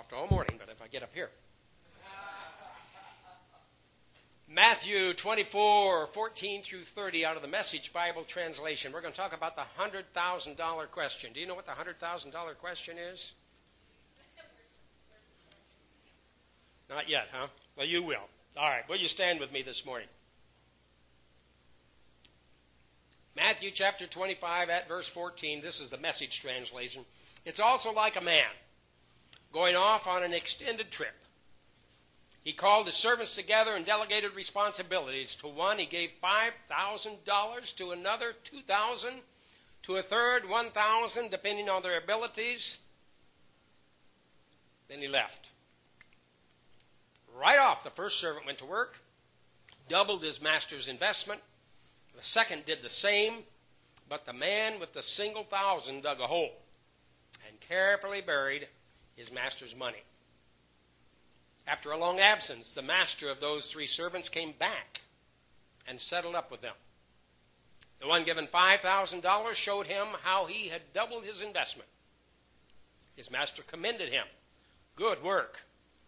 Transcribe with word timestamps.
soft 0.00 0.14
all 0.14 0.28
morning, 0.34 0.56
but 0.58 0.70
if 0.70 0.80
I 0.80 0.86
get 0.88 1.02
up 1.02 1.10
here. 1.12 1.28
Matthew 4.48 5.12
24, 5.12 6.06
14 6.06 6.62
through 6.62 6.80
30 6.80 7.26
out 7.26 7.36
of 7.36 7.42
the 7.42 7.48
Message 7.48 7.92
Bible 7.92 8.24
translation. 8.24 8.92
We're 8.92 9.02
going 9.02 9.12
to 9.12 9.20
talk 9.20 9.36
about 9.36 9.56
the 9.56 9.62
$100,000 9.78 10.90
question. 10.90 11.32
Do 11.34 11.40
you 11.40 11.46
know 11.46 11.54
what 11.54 11.66
the 11.66 11.72
$100,000 11.72 12.58
question 12.58 12.96
is? 12.98 13.34
Not 16.88 17.08
yet, 17.08 17.28
huh? 17.30 17.48
Well, 17.76 17.86
you 17.86 18.02
will. 18.02 18.28
All 18.56 18.68
right. 18.68 18.88
Will 18.88 18.96
you 18.96 19.08
stand 19.08 19.38
with 19.38 19.52
me 19.52 19.60
this 19.60 19.84
morning? 19.84 20.08
Matthew 23.36 23.70
chapter 23.70 24.06
25 24.06 24.70
at 24.70 24.88
verse 24.88 25.08
14. 25.08 25.60
This 25.60 25.78
is 25.78 25.90
the 25.90 25.98
message 25.98 26.40
translation. 26.40 27.04
It's 27.44 27.60
also 27.60 27.92
like 27.92 28.18
a 28.18 28.24
man 28.24 28.48
going 29.52 29.76
off 29.76 30.06
on 30.06 30.22
an 30.22 30.32
extended 30.32 30.90
trip. 30.90 31.24
He 32.42 32.52
called 32.52 32.86
his 32.86 32.94
servants 32.94 33.34
together 33.34 33.72
and 33.74 33.84
delegated 33.84 34.34
responsibilities. 34.34 35.34
To 35.36 35.48
one, 35.48 35.78
he 35.78 35.86
gave 35.86 36.12
$5,000, 36.22 37.76
to 37.76 37.90
another, 37.90 38.32
2000 38.44 39.10
to 39.82 39.96
a 39.96 40.02
third, 40.02 40.48
1000 40.48 41.30
depending 41.30 41.68
on 41.68 41.82
their 41.82 41.98
abilities. 41.98 42.78
Then 44.88 44.98
he 44.98 45.08
left. 45.08 45.50
Right 47.34 47.58
off, 47.58 47.84
the 47.84 47.90
first 47.90 48.18
servant 48.20 48.46
went 48.46 48.58
to 48.58 48.66
work, 48.66 49.00
doubled 49.88 50.22
his 50.22 50.42
master's 50.42 50.88
investment. 50.88 51.40
The 52.16 52.24
second 52.24 52.66
did 52.66 52.82
the 52.82 52.90
same, 52.90 53.44
but 54.08 54.26
the 54.26 54.32
man 54.32 54.80
with 54.80 54.92
the 54.92 55.02
single 55.02 55.44
thousand 55.44 56.02
dug 56.02 56.20
a 56.20 56.26
hole 56.26 56.52
and 57.48 57.60
carefully 57.60 58.20
buried 58.20 58.68
his 59.20 59.32
master's 59.32 59.76
money. 59.76 60.02
After 61.66 61.92
a 61.92 61.98
long 61.98 62.18
absence, 62.18 62.72
the 62.72 62.80
master 62.80 63.28
of 63.28 63.38
those 63.38 63.70
three 63.70 63.84
servants 63.84 64.30
came 64.30 64.52
back 64.58 65.02
and 65.86 66.00
settled 66.00 66.34
up 66.34 66.50
with 66.50 66.62
them. 66.62 66.74
The 68.00 68.08
one 68.08 68.24
given 68.24 68.46
$5,000 68.46 69.54
showed 69.54 69.86
him 69.86 70.06
how 70.22 70.46
he 70.46 70.68
had 70.68 70.94
doubled 70.94 71.24
his 71.24 71.42
investment. 71.42 71.88
His 73.14 73.30
master 73.30 73.62
commended 73.62 74.08
him. 74.08 74.24
Good 74.96 75.22
work. 75.22 75.64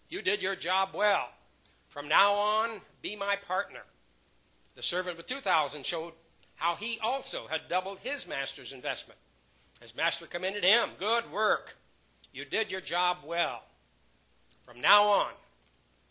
You 0.08 0.22
did 0.22 0.40
your 0.40 0.56
job 0.56 0.90
well. 0.94 1.28
From 1.88 2.08
now 2.08 2.32
on, 2.32 2.80
be 3.02 3.14
my 3.14 3.36
partner. 3.36 3.82
The 4.74 4.82
servant 4.82 5.18
with 5.18 5.26
2,000 5.26 5.84
showed 5.84 6.14
how 6.56 6.76
he 6.76 6.98
also 7.04 7.46
had 7.48 7.68
doubled 7.68 7.98
his 7.98 8.26
master's 8.26 8.72
investment. 8.72 9.18
His 9.82 9.94
master 9.94 10.26
commended 10.26 10.64
him. 10.64 10.90
Good 10.98 11.30
work. 11.30 11.76
You 12.32 12.44
did 12.44 12.70
your 12.70 12.80
job 12.80 13.18
well. 13.26 13.62
From 14.64 14.80
now 14.80 15.04
on, 15.04 15.32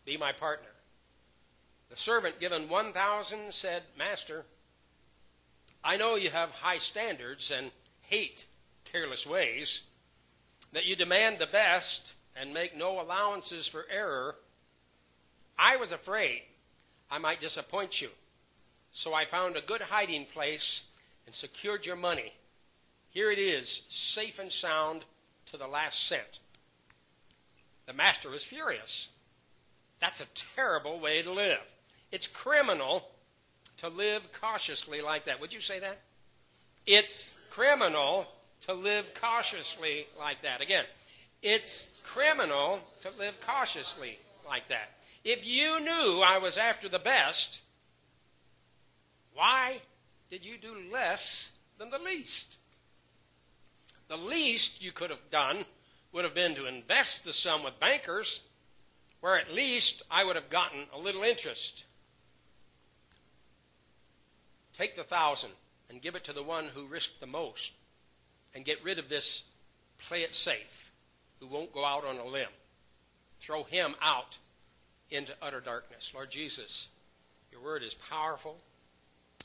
be 0.06 0.18
my 0.18 0.32
partner. 0.32 0.68
The 1.90 1.98
servant 1.98 2.40
given 2.40 2.70
1,000 2.70 3.54
said, 3.54 3.84
Master, 3.98 4.46
I 5.84 5.98
know 5.98 6.16
you 6.16 6.30
have 6.30 6.52
high 6.52 6.78
standards 6.78 7.52
and 7.52 7.72
hate 8.02 8.46
careless 8.92 9.26
ways, 9.26 9.84
that 10.74 10.86
you 10.86 10.96
demand 10.96 11.40
the 11.40 11.48
best 11.48 12.14
and 12.36 12.54
make 12.54 12.78
no 12.78 13.02
allowances 13.02 13.68
for 13.68 13.86
error, 13.92 14.36
I 15.58 15.78
was 15.78 15.92
afraid 15.92 16.44
I 17.10 17.18
might 17.18 17.42
disappoint 17.42 18.02
you. 18.02 18.10
So 18.94 19.14
I 19.14 19.26
found 19.26 19.56
a 19.56 19.62
good 19.62 19.82
hiding 19.82 20.26
place 20.26 20.84
and 21.26 21.36
secured 21.36 21.86
your 21.86 21.96
money. 21.96 22.34
Here 23.10 23.32
it 23.32 23.40
is, 23.40 23.86
safe 23.90 24.40
and 24.40 24.52
sound 24.52 25.04
to 25.52 25.58
the 25.58 25.68
last 25.68 26.08
cent. 26.08 26.40
The 27.86 27.94
master 27.94 28.30
was 28.30 28.44
furious. 28.44 29.10
That's 30.00 30.22
a 30.22 30.26
terrible 30.34 31.00
way 31.00 31.22
to 31.22 31.32
live. 31.32 31.60
It's 32.12 32.26
criminal 32.26 33.10
to 33.78 33.90
live 33.90 34.32
cautiously 34.32 35.02
like 35.02 35.26
that. 35.26 35.40
Would 35.42 35.54
you 35.54 35.60
say 35.60 35.80
that? 35.80 36.00
It's 36.88 37.40
criminal 37.52 38.28
to 38.62 38.74
live 38.74 39.14
cautiously 39.14 40.08
like 40.18 40.42
that. 40.42 40.62
Again, 40.62 40.86
it's 41.44 42.00
criminal 42.04 42.80
to 43.02 43.10
live 43.18 43.40
cautiously 43.42 44.20
like 44.48 44.68
that. 44.70 44.90
If 45.24 45.46
you 45.46 45.82
knew 45.82 46.24
I 46.26 46.40
was 46.42 46.58
after 46.58 46.88
the 46.88 47.00
best, 47.00 47.64
why 49.34 49.82
did 50.30 50.46
you 50.46 50.58
do 50.58 50.76
less 50.92 51.52
than 51.78 51.90
the 51.90 52.00
least? 52.00 52.58
The 54.12 54.18
least 54.18 54.84
you 54.84 54.92
could 54.92 55.10
have 55.10 55.30
done 55.30 55.64
would 56.12 56.26
have 56.26 56.34
been 56.36 56.54
to 56.56 56.66
invest 56.66 57.24
the 57.24 57.32
sum 57.32 57.64
with 57.64 57.80
bankers, 57.80 58.46
where 59.22 59.38
at 59.38 59.54
least 59.54 60.04
I 60.12 60.26
would 60.26 60.36
have 60.36 60.50
gotten 60.50 60.80
a 60.94 61.00
little 61.00 61.24
interest. 61.24 61.86
Take 64.74 64.98
the 64.98 65.04
thousand 65.04 65.52
and 65.90 66.02
give 66.02 66.16
it 66.16 66.26
to 66.26 66.34
the 66.34 66.44
one 66.44 66.66
who 66.76 66.88
risked 66.88 67.22
the 67.22 67.26
most, 67.26 67.72
and 68.54 68.66
get 68.66 68.84
rid 68.84 69.00
of 69.00 69.08
this 69.08 69.46
play 69.98 70.24
it 70.24 70.34
safe 70.34 70.92
who 71.40 71.48
won't 71.48 71.72
go 71.72 71.86
out 71.86 72.04
on 72.06 72.18
a 72.18 72.26
limb. 72.26 72.50
Throw 73.40 73.64
him 73.64 73.96
out 74.02 74.40
into 75.10 75.34
utter 75.42 75.62
darkness. 75.62 76.12
Lord 76.14 76.32
Jesus, 76.32 76.90
your 77.50 77.62
word 77.62 77.82
is 77.82 77.94
powerful, 77.94 78.58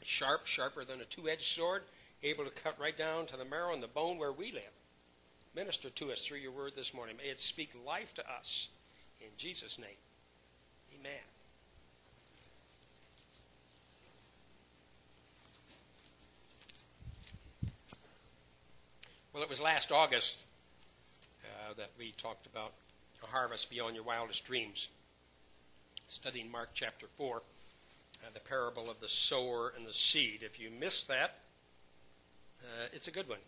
sharp, 0.02 0.44
sharper 0.44 0.84
than 0.84 1.00
a 1.00 1.04
two 1.04 1.28
edged 1.28 1.54
sword, 1.54 1.84
able 2.22 2.44
to 2.44 2.50
cut 2.50 2.78
right 2.80 2.96
down 2.96 3.26
to 3.26 3.36
the 3.36 3.44
marrow 3.44 3.72
and 3.72 3.82
the 3.82 3.88
bone 3.88 4.18
where 4.18 4.32
we 4.32 4.52
live. 4.52 4.62
Minister 5.54 5.88
to 5.88 6.12
us 6.12 6.20
through 6.20 6.38
your 6.38 6.52
word 6.52 6.72
this 6.76 6.92
morning. 6.92 7.16
May 7.16 7.30
it 7.30 7.40
speak 7.40 7.72
life 7.86 8.14
to 8.14 8.30
us. 8.30 8.68
In 9.20 9.28
Jesus' 9.38 9.78
name, 9.78 9.96
amen. 10.98 11.12
Well, 19.32 19.42
it 19.42 19.48
was 19.48 19.60
last 19.60 19.92
August 19.92 20.44
uh, 21.44 21.74
that 21.76 21.90
we 21.98 22.12
talked 22.12 22.46
about 22.46 22.72
a 23.22 23.26
harvest 23.26 23.70
beyond 23.70 23.94
your 23.94 24.04
wildest 24.04 24.44
dreams. 24.44 24.88
Studying 26.06 26.50
Mark 26.50 26.70
chapter 26.74 27.06
4, 27.16 27.36
uh, 27.36 28.30
the 28.32 28.40
parable 28.40 28.90
of 28.90 29.00
the 29.00 29.08
sower 29.08 29.72
and 29.76 29.86
the 29.86 29.92
seed. 29.92 30.42
If 30.42 30.58
you 30.58 30.70
missed 30.70 31.08
that, 31.08 31.45
uh, 32.62 32.88
it's 32.92 33.08
a 33.08 33.10
good 33.10 33.28
one. 33.28 33.38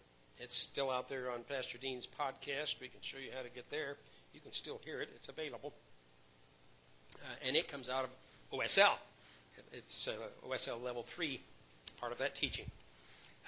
It's 0.41 0.55
still 0.55 0.91
out 0.91 1.09
there 1.09 1.31
on 1.31 1.41
Pastor 1.49 1.79
Dean's 1.79 2.07
podcast. 2.07 2.81
We 2.81 2.89
can 2.89 3.01
show 3.01 3.19
you 3.19 3.31
how 3.35 3.43
to 3.43 3.49
get 3.49 3.71
there. 3.71 3.97
You 4.33 4.41
can 4.41 4.53
still 4.53 4.81
hear 4.85 5.01
it, 5.01 5.09
it's 5.15 5.29
available. 5.29 5.73
Uh, 7.17 7.47
and 7.47 7.57
it 7.57 7.69
comes 7.69 7.89
out 7.89 8.05
of 8.05 8.11
OSL. 8.59 8.93
It's 9.73 10.07
uh, 10.07 10.13
OSL 10.47 10.83
level 10.83 11.03
3, 11.03 11.41
part 12.01 12.13
of 12.13 12.19
that 12.19 12.35
teaching. 12.35 12.67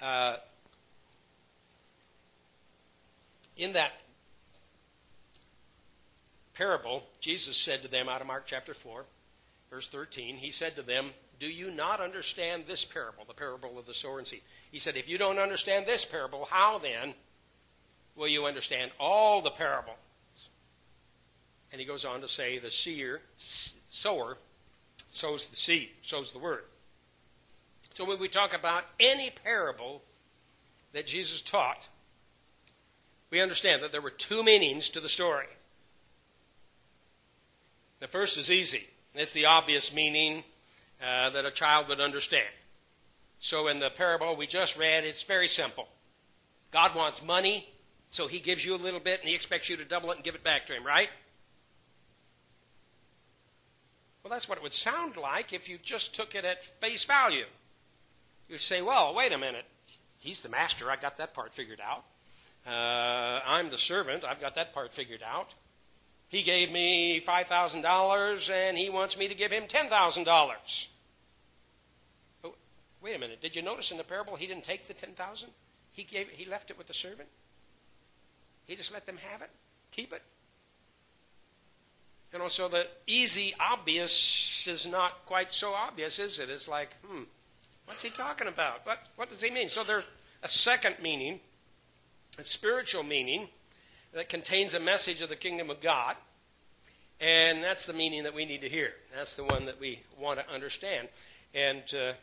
Uh, 0.01 0.35
in 3.55 3.73
that 3.73 3.93
parable, 6.55 7.03
Jesus 7.19 7.55
said 7.55 7.81
to 7.83 7.87
them 7.87 8.09
out 8.09 8.21
of 8.21 8.27
Mark 8.27 8.43
chapter 8.45 8.73
4, 8.73 9.05
verse 9.69 9.87
13, 9.87 10.35
He 10.35 10.51
said 10.51 10.75
to 10.75 10.81
them, 10.81 11.11
Do 11.41 11.51
you 11.51 11.71
not 11.71 11.99
understand 11.99 12.65
this 12.67 12.85
parable, 12.85 13.25
the 13.27 13.33
parable 13.33 13.79
of 13.79 13.87
the 13.87 13.95
sower 13.95 14.19
and 14.19 14.27
seed? 14.27 14.43
He 14.71 14.77
said, 14.77 14.95
If 14.95 15.09
you 15.09 15.17
don't 15.17 15.39
understand 15.39 15.87
this 15.87 16.05
parable, 16.05 16.47
how 16.51 16.77
then 16.77 17.15
will 18.15 18.27
you 18.27 18.45
understand 18.45 18.91
all 18.99 19.41
the 19.41 19.49
parables? 19.49 19.97
And 21.71 21.81
he 21.81 21.87
goes 21.87 22.05
on 22.05 22.21
to 22.21 22.27
say, 22.27 22.59
The 22.59 22.69
seer, 22.69 23.21
sower, 23.37 24.37
sows 25.13 25.47
the 25.47 25.55
seed, 25.55 25.89
sows 26.03 26.31
the 26.31 26.37
word. 26.37 26.63
So 27.95 28.05
when 28.05 28.19
we 28.19 28.27
talk 28.27 28.55
about 28.55 28.83
any 28.99 29.31
parable 29.31 30.03
that 30.93 31.07
Jesus 31.07 31.41
taught, 31.41 31.87
we 33.31 33.41
understand 33.41 33.81
that 33.81 33.91
there 33.91 33.99
were 33.99 34.11
two 34.11 34.43
meanings 34.43 34.89
to 34.89 34.99
the 34.99 35.09
story. 35.09 35.47
The 37.99 38.07
first 38.07 38.37
is 38.37 38.51
easy. 38.51 38.89
It's 39.15 39.33
the 39.33 39.47
obvious 39.47 39.91
meaning 39.91 40.43
uh, 41.03 41.29
that 41.31 41.45
a 41.45 41.51
child 41.51 41.87
would 41.87 41.99
understand. 41.99 42.47
So 43.39 43.67
in 43.67 43.79
the 43.79 43.89
parable 43.89 44.35
we 44.35 44.47
just 44.47 44.77
read, 44.77 45.03
it's 45.03 45.23
very 45.23 45.47
simple. 45.47 45.87
God 46.71 46.95
wants 46.95 47.25
money, 47.25 47.67
so 48.09 48.27
he 48.27 48.39
gives 48.39 48.65
you 48.65 48.75
a 48.75 48.77
little 48.77 48.99
bit 48.99 49.19
and 49.21 49.29
he 49.29 49.35
expects 49.35 49.69
you 49.69 49.77
to 49.77 49.85
double 49.85 50.11
it 50.11 50.15
and 50.15 50.23
give 50.23 50.35
it 50.35 50.43
back 50.43 50.65
to 50.67 50.73
him, 50.73 50.85
right? 50.85 51.09
Well, 54.23 54.31
that's 54.31 54.47
what 54.47 54.57
it 54.57 54.63
would 54.63 54.73
sound 54.73 55.17
like 55.17 55.51
if 55.51 55.67
you 55.67 55.79
just 55.81 56.13
took 56.13 56.35
it 56.35 56.45
at 56.45 56.63
face 56.63 57.03
value. 57.03 57.45
You'd 58.47 58.59
say, 58.59 58.81
well, 58.81 59.15
wait 59.15 59.31
a 59.31 59.37
minute. 59.37 59.65
He's 60.19 60.41
the 60.41 60.49
master. 60.49 60.91
I 60.91 60.95
got 60.95 61.17
that 61.17 61.33
part 61.33 61.53
figured 61.53 61.81
out. 61.83 62.05
Uh, 62.67 63.39
I'm 63.45 63.69
the 63.69 63.77
servant. 63.77 64.23
I've 64.23 64.39
got 64.39 64.55
that 64.55 64.73
part 64.73 64.93
figured 64.93 65.23
out. 65.25 65.55
He 66.31 66.43
gave 66.43 66.71
me 66.71 67.19
$5,000 67.19 68.49
and 68.49 68.77
he 68.77 68.89
wants 68.89 69.19
me 69.19 69.27
to 69.27 69.35
give 69.35 69.51
him 69.51 69.63
$10,000. 69.63 70.87
But 72.41 72.53
wait 73.01 73.15
a 73.17 73.19
minute. 73.19 73.41
Did 73.41 73.53
you 73.53 73.61
notice 73.61 73.91
in 73.91 73.97
the 73.97 74.05
parable 74.05 74.37
he 74.37 74.47
didn't 74.47 74.63
take 74.63 74.87
the 74.87 74.93
10,000? 74.93 75.49
He 75.91 76.03
gave 76.03 76.29
he 76.29 76.45
left 76.45 76.71
it 76.71 76.77
with 76.77 76.87
the 76.87 76.93
servant. 76.93 77.27
He 78.65 78.77
just 78.77 78.93
let 78.93 79.05
them 79.05 79.17
have 79.17 79.41
it, 79.41 79.49
keep 79.91 80.13
it. 80.13 80.21
You 82.31 82.39
know, 82.39 82.47
so 82.47 82.69
the 82.69 82.87
easy 83.07 83.53
obvious 83.59 84.65
is 84.67 84.87
not 84.87 85.25
quite 85.25 85.51
so 85.51 85.73
obvious, 85.73 86.17
is 86.17 86.39
it? 86.39 86.47
It's 86.47 86.69
like, 86.69 86.95
hmm, 87.05 87.23
what's 87.87 88.03
he 88.03 88.09
talking 88.09 88.47
about? 88.47 88.85
What, 88.85 88.99
what 89.17 89.29
does 89.29 89.41
he 89.41 89.51
mean? 89.51 89.67
So 89.67 89.83
there's 89.83 90.05
a 90.41 90.47
second 90.47 90.95
meaning, 91.03 91.41
a 92.39 92.45
spiritual 92.45 93.03
meaning, 93.03 93.49
that 94.13 94.29
contains 94.29 94.73
a 94.73 94.79
message 94.79 95.21
of 95.21 95.29
the 95.29 95.35
kingdom 95.35 95.69
of 95.69 95.81
God. 95.81 96.15
And 97.19 97.63
that's 97.63 97.85
the 97.85 97.93
meaning 97.93 98.23
that 98.23 98.33
we 98.33 98.45
need 98.45 98.61
to 98.61 98.69
hear. 98.69 98.93
That's 99.15 99.35
the 99.35 99.43
one 99.43 99.65
that 99.65 99.79
we 99.79 99.99
want 100.19 100.39
to 100.39 100.49
understand. 100.51 101.07
And 101.53 101.83
uh, 101.93 102.13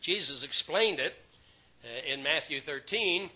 Jesus 0.00 0.44
explained 0.44 1.00
it 1.00 1.14
uh, 1.84 2.12
in 2.12 2.22
Matthew 2.22 2.60
13. 2.60 3.30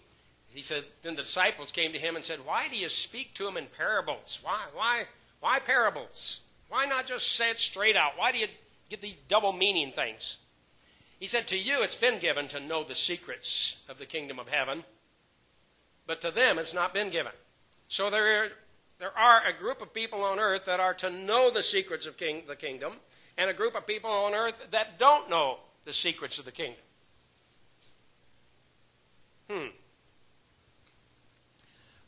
He 0.49 0.63
said, 0.63 0.85
Then 1.03 1.17
the 1.17 1.23
disciples 1.23 1.73
came 1.73 1.93
to 1.93 1.99
him 1.99 2.17
and 2.17 2.25
said, 2.25 2.41
Why 2.45 2.69
do 2.69 2.77
you 2.77 2.89
speak 2.89 3.35
to 3.35 3.49
him 3.49 3.57
in 3.57 3.67
parables? 3.67 4.41
Why? 4.43 4.61
Why? 4.75 5.05
Why 5.41 5.59
parables? 5.59 6.41
Why 6.69 6.87
not 6.87 7.07
just 7.07 7.33
say 7.33 7.51
it 7.51 7.59
straight 7.59 7.97
out? 7.97 8.13
Why 8.17 8.33
do 8.33 8.39
you 8.39 8.49
get 8.89 9.01
these 9.01 9.17
double 9.29 9.53
meaning 9.53 9.93
things? 9.93 10.39
He 11.19 11.27
said, 11.27 11.47
To 11.49 11.59
you 11.59 11.83
it's 11.83 11.97
been 11.97 12.19
given 12.19 12.49
to 12.49 12.61
know 12.61 12.85
the 12.85 12.95
secrets 12.95 13.81
of 13.89 13.99
the 13.99 14.07
kingdom 14.07 14.39
of 14.39 14.49
heaven, 14.49 14.85
but 16.07 16.21
to 16.21 16.31
them 16.31 16.59
it's 16.59 16.75
not 16.75 16.95
been 16.95 17.11
given. 17.11 17.33
So 17.89 18.11
there, 18.11 18.49
there 18.99 19.17
are 19.17 19.43
a 19.47 19.53
group 19.53 19.81
of 19.81 19.95
people 19.95 20.23
on 20.23 20.39
earth 20.39 20.65
that 20.67 20.81
are 20.81 20.95
to 20.95 21.11
know 21.11 21.51
the 21.51 21.63
secrets 21.63 22.07
of 22.07 22.17
king, 22.17 22.43
the 22.47 22.57
kingdom, 22.57 22.93
and 23.39 23.51
a 23.51 23.55
group 23.55 23.77
of 23.77 23.87
people 23.87 24.11
on 24.11 24.35
earth 24.35 24.69
that 24.71 24.99
don't 24.99 25.31
know 25.31 25.59
the 25.85 25.93
secrets 25.93 26.39
of 26.39 26.45
the 26.45 26.53
kingdom. 26.53 26.81
Hmm. 29.51 29.69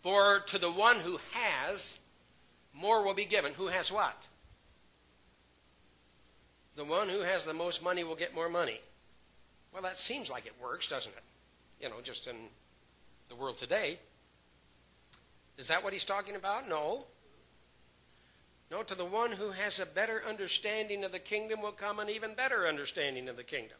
For 0.02 0.40
to 0.40 0.58
the 0.58 0.72
one 0.72 0.96
who 0.96 1.18
has, 1.32 2.00
more 2.74 3.04
will 3.04 3.14
be 3.14 3.24
given. 3.24 3.52
Who 3.54 3.68
has 3.68 3.92
what? 3.92 4.28
The 6.76 6.84
one 6.84 7.08
who 7.08 7.20
has 7.20 7.44
the 7.44 7.54
most 7.54 7.82
money 7.82 8.04
will 8.04 8.14
get 8.14 8.34
more 8.34 8.48
money. 8.48 8.80
Well, 9.72 9.82
that 9.82 9.98
seems 9.98 10.30
like 10.30 10.46
it 10.46 10.54
works, 10.62 10.88
doesn't 10.88 11.12
it? 11.12 11.84
You 11.84 11.88
know, 11.88 11.96
just 12.02 12.26
in 12.26 12.36
the 13.28 13.36
world 13.36 13.58
today. 13.58 13.98
Is 15.56 15.68
that 15.68 15.82
what 15.82 15.92
he's 15.92 16.04
talking 16.04 16.36
about? 16.36 16.68
No. 16.68 17.06
No, 18.70 18.82
to 18.82 18.94
the 18.94 19.04
one 19.04 19.32
who 19.32 19.50
has 19.50 19.80
a 19.80 19.86
better 19.86 20.22
understanding 20.28 21.02
of 21.04 21.12
the 21.12 21.18
kingdom 21.18 21.62
will 21.62 21.72
come 21.72 21.98
an 21.98 22.10
even 22.10 22.34
better 22.34 22.66
understanding 22.66 23.28
of 23.28 23.36
the 23.36 23.44
kingdom. 23.44 23.78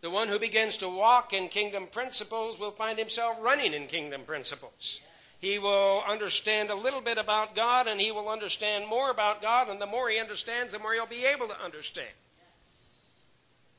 The 0.00 0.10
one 0.10 0.28
who 0.28 0.38
begins 0.38 0.78
to 0.78 0.88
walk 0.88 1.32
in 1.32 1.48
kingdom 1.48 1.86
principles 1.86 2.58
will 2.58 2.70
find 2.70 2.98
himself 2.98 3.38
running 3.42 3.74
in 3.74 3.86
kingdom 3.86 4.22
principles. 4.22 5.00
He 5.40 5.58
will 5.58 6.02
understand 6.08 6.70
a 6.70 6.74
little 6.74 7.00
bit 7.00 7.18
about 7.18 7.54
God 7.56 7.88
and 7.88 8.00
he 8.00 8.12
will 8.12 8.28
understand 8.28 8.86
more 8.86 9.10
about 9.10 9.42
God, 9.42 9.68
and 9.68 9.80
the 9.80 9.86
more 9.86 10.08
he 10.08 10.18
understands, 10.18 10.72
the 10.72 10.78
more 10.78 10.94
he'll 10.94 11.06
be 11.06 11.26
able 11.26 11.48
to 11.48 11.62
understand. 11.62 12.08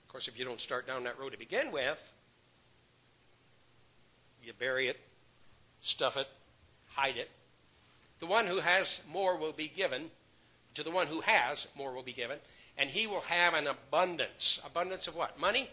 Of 0.03 0.11
course, 0.11 0.27
if 0.27 0.37
you 0.37 0.43
don't 0.45 0.59
start 0.59 0.85
down 0.85 1.05
that 1.05 1.19
road 1.19 1.31
to 1.31 1.39
begin 1.39 1.71
with, 1.71 2.13
you 4.43 4.53
bury 4.53 4.87
it, 4.87 4.99
stuff 5.81 6.17
it, 6.17 6.27
hide 6.89 7.17
it. 7.17 7.29
The 8.19 8.25
one 8.27 8.45
who 8.45 8.59
has 8.59 9.01
more 9.11 9.37
will 9.37 9.51
be 9.51 9.67
given. 9.67 10.11
To 10.75 10.83
the 10.83 10.91
one 10.91 11.07
who 11.07 11.21
has, 11.21 11.67
more 11.75 11.93
will 11.93 12.03
be 12.03 12.13
given. 12.13 12.37
And 12.77 12.89
he 12.89 13.07
will 13.07 13.21
have 13.21 13.53
an 13.53 13.67
abundance. 13.67 14.61
Abundance 14.65 15.07
of 15.07 15.15
what? 15.15 15.39
Money? 15.39 15.69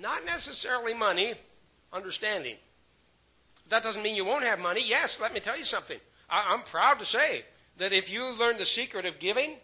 Not 0.00 0.24
necessarily 0.24 0.94
money, 0.94 1.34
understanding. 1.92 2.56
That 3.68 3.82
doesn't 3.82 4.02
mean 4.02 4.16
you 4.16 4.24
won't 4.24 4.44
have 4.44 4.60
money. 4.60 4.80
Yes, 4.84 5.20
let 5.20 5.34
me 5.34 5.40
tell 5.40 5.58
you 5.58 5.64
something. 5.64 5.98
I, 6.30 6.54
am 6.54 6.60
proud 6.60 6.98
to 7.00 7.04
say 7.04 7.44
that 7.78 7.92
if 7.92 8.10
you 8.10 8.38
learn 8.38 8.56
the 8.56 8.64
secret 8.64 9.04
of 9.04 9.18
giving 9.18 9.56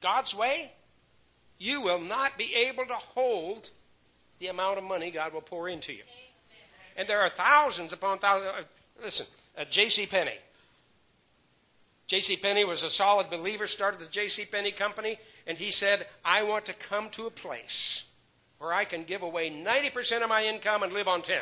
God's 0.00 0.34
way, 0.34 0.72
you 1.58 1.80
will 1.82 2.00
not 2.00 2.36
be 2.36 2.54
able 2.54 2.86
to 2.86 2.94
hold 2.94 3.70
the 4.38 4.48
amount 4.48 4.78
of 4.78 4.84
money 4.84 5.10
God 5.10 5.32
will 5.32 5.40
pour 5.40 5.68
into 5.68 5.92
you. 5.92 6.02
And 6.96 7.08
there 7.08 7.20
are 7.20 7.28
thousands 7.28 7.92
upon 7.92 8.18
thousands. 8.18 8.66
Listen, 9.02 9.26
uh, 9.58 9.64
J.C. 9.64 10.06
Penney. 10.06 10.38
J.C. 12.06 12.36
Penney 12.36 12.64
was 12.64 12.82
a 12.82 12.90
solid 12.90 13.30
believer, 13.30 13.66
started 13.66 14.00
the 14.00 14.06
J.C. 14.06 14.44
Penney 14.44 14.72
company, 14.72 15.16
and 15.46 15.56
he 15.56 15.70
said, 15.70 16.06
I 16.24 16.42
want 16.42 16.66
to 16.66 16.74
come 16.74 17.08
to 17.10 17.26
a 17.26 17.30
place 17.30 18.04
where 18.58 18.72
I 18.72 18.84
can 18.84 19.04
give 19.04 19.22
away 19.22 19.50
90% 19.50 20.22
of 20.22 20.28
my 20.28 20.44
income 20.44 20.82
and 20.82 20.92
live 20.92 21.08
on 21.08 21.22
10. 21.22 21.38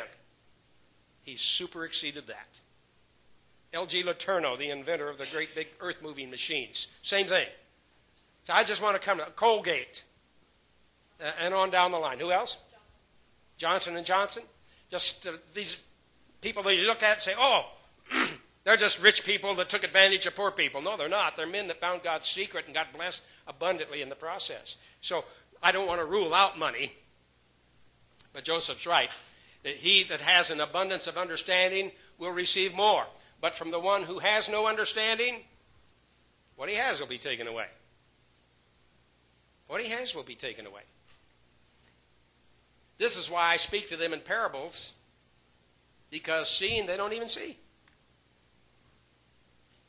He 1.23 1.35
super 1.35 1.85
exceeded 1.85 2.27
that. 2.27 2.59
L.G. 3.73 4.03
Letourneau, 4.03 4.57
the 4.57 4.69
inventor 4.69 5.09
of 5.09 5.17
the 5.17 5.27
great 5.31 5.53
big 5.55 5.67
earth 5.81 6.01
moving 6.03 6.29
machines, 6.29 6.87
same 7.01 7.25
thing. 7.25 7.47
So 8.43 8.53
I 8.53 8.63
just 8.63 8.81
want 8.81 8.95
to 8.95 9.01
come 9.01 9.17
to 9.17 9.25
Colgate 9.35 10.03
uh, 11.21 11.31
and 11.41 11.53
on 11.53 11.69
down 11.71 11.91
the 11.91 11.97
line. 11.97 12.19
Who 12.19 12.31
else? 12.31 12.57
Johnson 13.57 13.95
and 13.95 14.05
Johnson. 14.05 14.43
Just 14.93 15.25
uh, 15.25 15.31
these 15.55 15.81
people 16.39 16.61
that 16.61 16.75
you 16.75 16.83
look 16.83 17.01
at 17.01 17.13
and 17.13 17.19
say, 17.19 17.33
oh, 17.35 17.65
they're 18.63 18.77
just 18.77 19.01
rich 19.01 19.25
people 19.25 19.55
that 19.55 19.67
took 19.67 19.83
advantage 19.83 20.27
of 20.27 20.35
poor 20.35 20.51
people. 20.51 20.83
No, 20.83 20.95
they're 20.95 21.09
not. 21.09 21.35
They're 21.35 21.47
men 21.47 21.67
that 21.69 21.81
found 21.81 22.03
God's 22.03 22.29
secret 22.29 22.65
and 22.67 22.75
got 22.75 22.93
blessed 22.93 23.23
abundantly 23.47 24.03
in 24.03 24.09
the 24.09 24.15
process. 24.15 24.77
So 25.01 25.25
I 25.63 25.71
don't 25.71 25.87
want 25.87 25.99
to 25.99 26.05
rule 26.05 26.31
out 26.31 26.59
money, 26.59 26.93
but 28.33 28.43
Joseph's 28.43 28.85
right 28.85 29.09
that 29.63 29.73
he 29.73 30.03
that 30.03 30.21
has 30.21 30.51
an 30.51 30.61
abundance 30.61 31.07
of 31.07 31.17
understanding 31.17 31.91
will 32.19 32.29
receive 32.29 32.75
more. 32.75 33.07
But 33.41 33.55
from 33.55 33.71
the 33.71 33.79
one 33.79 34.03
who 34.03 34.19
has 34.19 34.47
no 34.47 34.67
understanding, 34.67 35.37
what 36.55 36.69
he 36.69 36.75
has 36.75 36.99
will 36.99 37.07
be 37.07 37.17
taken 37.17 37.47
away. 37.47 37.65
What 39.65 39.81
he 39.81 39.89
has 39.89 40.13
will 40.13 40.21
be 40.21 40.35
taken 40.35 40.67
away. 40.67 40.81
This 42.97 43.17
is 43.17 43.29
why 43.29 43.51
I 43.51 43.57
speak 43.57 43.87
to 43.87 43.97
them 43.97 44.13
in 44.13 44.19
parables, 44.19 44.93
because 46.11 46.49
seeing 46.49 46.85
they 46.85 46.97
don't 46.97 47.13
even 47.13 47.27
see. 47.27 47.57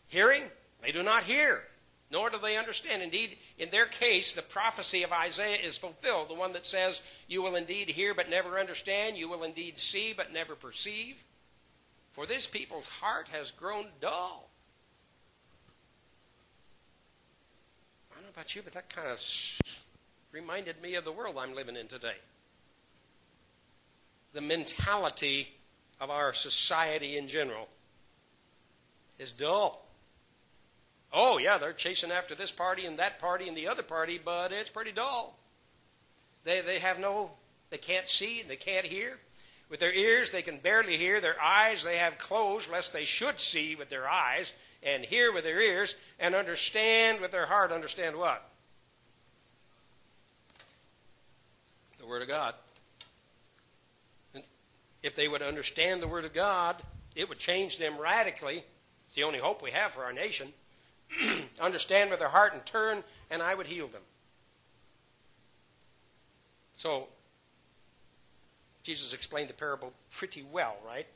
Hearing, 0.08 0.42
they 0.82 0.92
do 0.92 1.02
not 1.02 1.24
hear 1.24 1.62
nor 2.14 2.30
do 2.30 2.38
they 2.38 2.56
understand. 2.56 3.02
Indeed, 3.02 3.36
in 3.58 3.70
their 3.70 3.86
case, 3.86 4.32
the 4.32 4.42
prophecy 4.42 5.02
of 5.02 5.12
Isaiah 5.12 5.58
is 5.58 5.76
fulfilled 5.76 6.28
the 6.28 6.34
one 6.34 6.52
that 6.52 6.64
says, 6.64 7.02
You 7.26 7.42
will 7.42 7.56
indeed 7.56 7.90
hear 7.90 8.14
but 8.14 8.30
never 8.30 8.58
understand, 8.58 9.16
you 9.16 9.28
will 9.28 9.42
indeed 9.42 9.78
see 9.78 10.14
but 10.16 10.32
never 10.32 10.54
perceive. 10.54 11.24
For 12.12 12.24
this 12.24 12.46
people's 12.46 12.86
heart 12.86 13.30
has 13.30 13.50
grown 13.50 13.86
dull. 14.00 14.48
I 18.12 18.14
don't 18.14 18.24
know 18.24 18.30
about 18.32 18.54
you, 18.54 18.62
but 18.62 18.74
that 18.74 18.94
kind 18.94 19.08
of 19.08 19.20
reminded 20.30 20.80
me 20.80 20.94
of 20.94 21.04
the 21.04 21.10
world 21.10 21.34
I'm 21.36 21.56
living 21.56 21.76
in 21.76 21.88
today. 21.88 22.14
The 24.34 24.40
mentality 24.40 25.54
of 26.00 26.10
our 26.10 26.34
society 26.34 27.16
in 27.16 27.28
general 27.28 27.68
is 29.18 29.32
dull. 29.32 29.86
Oh, 31.12 31.38
yeah, 31.38 31.56
they're 31.56 31.72
chasing 31.72 32.10
after 32.10 32.34
this 32.34 32.50
party 32.50 32.84
and 32.84 32.98
that 32.98 33.20
party 33.20 33.46
and 33.46 33.56
the 33.56 33.68
other 33.68 33.84
party, 33.84 34.20
but 34.22 34.50
it's 34.50 34.68
pretty 34.68 34.90
dull. 34.90 35.38
They, 36.42 36.60
they 36.60 36.80
have 36.80 36.98
no, 36.98 37.30
they 37.70 37.78
can't 37.78 38.08
see 38.08 38.40
and 38.40 38.50
they 38.50 38.56
can't 38.56 38.84
hear. 38.84 39.18
With 39.70 39.78
their 39.78 39.92
ears, 39.92 40.30
they 40.30 40.42
can 40.42 40.58
barely 40.58 40.96
hear. 40.96 41.20
Their 41.20 41.40
eyes, 41.40 41.84
they 41.84 41.98
have 41.98 42.18
closed, 42.18 42.70
lest 42.70 42.92
they 42.92 43.04
should 43.04 43.38
see 43.38 43.76
with 43.76 43.88
their 43.88 44.08
eyes 44.08 44.52
and 44.82 45.04
hear 45.04 45.32
with 45.32 45.44
their 45.44 45.60
ears 45.60 45.94
and 46.18 46.34
understand 46.34 47.20
with 47.20 47.30
their 47.30 47.46
heart. 47.46 47.72
Understand 47.72 48.16
what? 48.16 48.46
The 51.98 52.06
Word 52.06 52.22
of 52.22 52.28
God. 52.28 52.54
If 55.04 55.14
they 55.14 55.28
would 55.28 55.42
understand 55.42 56.00
the 56.00 56.08
Word 56.08 56.24
of 56.24 56.32
God, 56.32 56.76
it 57.14 57.28
would 57.28 57.38
change 57.38 57.76
them 57.76 57.98
radically. 57.98 58.64
It's 59.04 59.14
the 59.14 59.24
only 59.24 59.38
hope 59.38 59.62
we 59.62 59.70
have 59.70 59.90
for 59.90 60.02
our 60.02 60.14
nation. 60.14 60.48
understand 61.60 62.08
with 62.08 62.20
their 62.20 62.30
heart 62.30 62.54
and 62.54 62.64
turn, 62.64 63.04
and 63.30 63.42
I 63.42 63.54
would 63.54 63.66
heal 63.66 63.86
them. 63.86 64.00
So, 66.74 67.08
Jesus 68.82 69.12
explained 69.12 69.50
the 69.50 69.54
parable 69.54 69.92
pretty 70.10 70.42
well, 70.50 70.78
right? 70.86 71.06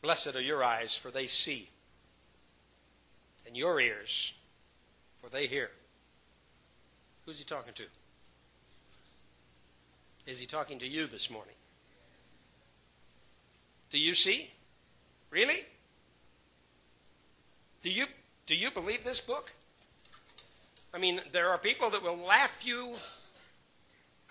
Blessed 0.00 0.34
are 0.36 0.40
your 0.40 0.64
eyes, 0.64 0.96
for 0.96 1.10
they 1.10 1.26
see, 1.26 1.68
and 3.52 3.58
your 3.58 3.78
ears, 3.82 4.32
for 5.20 5.28
they 5.28 5.46
hear. 5.46 5.70
Who's 7.26 7.36
he 7.36 7.44
talking 7.44 7.74
to? 7.74 7.82
Is 10.24 10.38
he 10.38 10.46
talking 10.46 10.78
to 10.78 10.88
you 10.88 11.06
this 11.06 11.30
morning? 11.30 11.52
Do 13.90 13.98
you 13.98 14.14
see? 14.14 14.50
Really? 15.28 15.66
Do 17.82 17.90
you 17.90 18.06
do 18.46 18.56
you 18.56 18.70
believe 18.70 19.04
this 19.04 19.20
book? 19.20 19.52
I 20.94 20.98
mean, 20.98 21.20
there 21.32 21.50
are 21.50 21.58
people 21.58 21.90
that 21.90 22.02
will 22.02 22.16
laugh 22.16 22.62
you 22.64 22.94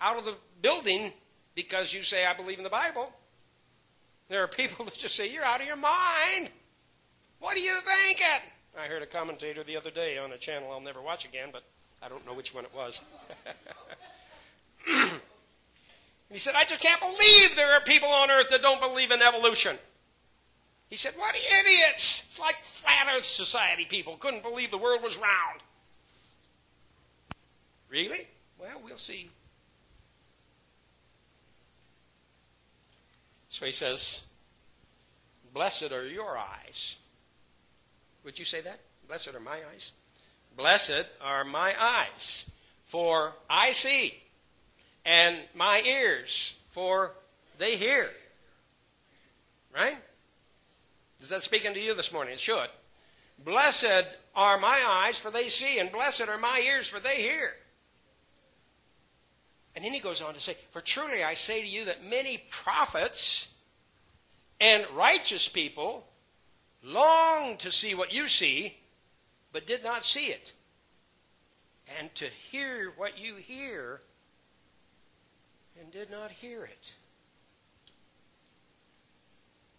out 0.00 0.18
of 0.18 0.24
the 0.24 0.34
building 0.62 1.12
because 1.54 1.94
you 1.94 2.02
say, 2.02 2.26
I 2.26 2.34
believe 2.34 2.58
in 2.58 2.64
the 2.64 2.70
Bible. 2.70 3.12
There 4.28 4.42
are 4.42 4.48
people 4.48 4.84
that 4.86 4.94
just 4.94 5.14
say, 5.14 5.32
You're 5.32 5.44
out 5.44 5.60
of 5.60 5.66
your 5.68 5.76
mind. 5.76 6.50
What 7.38 7.54
are 7.54 7.60
you 7.60 7.76
thinking? 7.84 8.51
I 8.78 8.86
heard 8.86 9.02
a 9.02 9.06
commentator 9.06 9.62
the 9.62 9.76
other 9.76 9.90
day 9.90 10.18
on 10.18 10.32
a 10.32 10.38
channel 10.38 10.70
I'll 10.70 10.80
never 10.80 11.02
watch 11.02 11.24
again, 11.24 11.48
but 11.52 11.62
I 12.02 12.08
don't 12.08 12.24
know 12.26 12.34
which 12.34 12.54
one 12.54 12.64
it 12.64 12.74
was. 12.74 13.00
he 16.32 16.38
said, 16.38 16.54
I 16.56 16.64
just 16.64 16.80
can't 16.80 17.00
believe 17.00 17.54
there 17.54 17.74
are 17.74 17.80
people 17.80 18.08
on 18.08 18.30
earth 18.30 18.48
that 18.50 18.62
don't 18.62 18.80
believe 18.80 19.10
in 19.10 19.20
evolution. 19.20 19.76
He 20.88 20.96
said, 20.96 21.14
What 21.16 21.34
idiots! 21.34 22.24
It's 22.26 22.40
like 22.40 22.56
flat 22.62 23.08
earth 23.14 23.24
society 23.24 23.84
people 23.84 24.16
couldn't 24.16 24.42
believe 24.42 24.70
the 24.70 24.78
world 24.78 25.02
was 25.02 25.16
round. 25.16 25.60
Really? 27.88 28.26
Well, 28.58 28.80
we'll 28.82 28.96
see. 28.96 29.30
So 33.48 33.66
he 33.66 33.72
says, 33.72 34.24
Blessed 35.52 35.92
are 35.92 36.06
your 36.06 36.38
eyes. 36.38 36.96
Would 38.24 38.38
you 38.38 38.44
say 38.44 38.60
that? 38.60 38.80
Blessed 39.08 39.34
are 39.34 39.40
my 39.40 39.58
eyes. 39.72 39.92
Blessed 40.56 41.06
are 41.20 41.44
my 41.44 41.74
eyes, 41.80 42.50
for 42.84 43.34
I 43.48 43.72
see, 43.72 44.22
and 45.04 45.36
my 45.54 45.82
ears, 45.86 46.58
for 46.70 47.12
they 47.58 47.76
hear. 47.76 48.10
Right? 49.74 49.96
Is 51.20 51.30
that 51.30 51.42
speaking 51.42 51.72
to 51.74 51.80
you 51.80 51.94
this 51.94 52.12
morning? 52.12 52.34
It 52.34 52.40
should. 52.40 52.68
Blessed 53.44 54.06
are 54.36 54.58
my 54.58 54.82
eyes, 54.86 55.18
for 55.18 55.30
they 55.30 55.48
see, 55.48 55.78
and 55.78 55.90
blessed 55.90 56.28
are 56.28 56.38
my 56.38 56.62
ears, 56.66 56.88
for 56.88 57.00
they 57.00 57.22
hear. 57.22 57.54
And 59.74 59.84
then 59.84 59.92
he 59.92 60.00
goes 60.00 60.20
on 60.20 60.34
to 60.34 60.40
say, 60.40 60.56
For 60.70 60.80
truly 60.80 61.24
I 61.24 61.34
say 61.34 61.62
to 61.62 61.66
you 61.66 61.86
that 61.86 62.04
many 62.04 62.44
prophets 62.50 63.54
and 64.60 64.84
righteous 64.94 65.48
people 65.48 66.06
longed 66.82 67.58
to 67.60 67.70
see 67.70 67.94
what 67.94 68.12
you 68.12 68.28
see, 68.28 68.76
but 69.52 69.66
did 69.66 69.84
not 69.84 70.04
see 70.04 70.26
it, 70.26 70.52
and 71.98 72.14
to 72.14 72.26
hear 72.26 72.92
what 72.96 73.18
you 73.18 73.36
hear, 73.36 74.00
and 75.80 75.90
did 75.92 76.10
not 76.10 76.30
hear 76.30 76.64
it. 76.64 76.94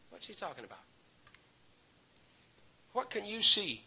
What's 0.10 0.28
he 0.28 0.34
talking 0.34 0.64
about? 0.64 0.80
What 2.94 3.10
can 3.10 3.26
you 3.26 3.42
see 3.42 3.82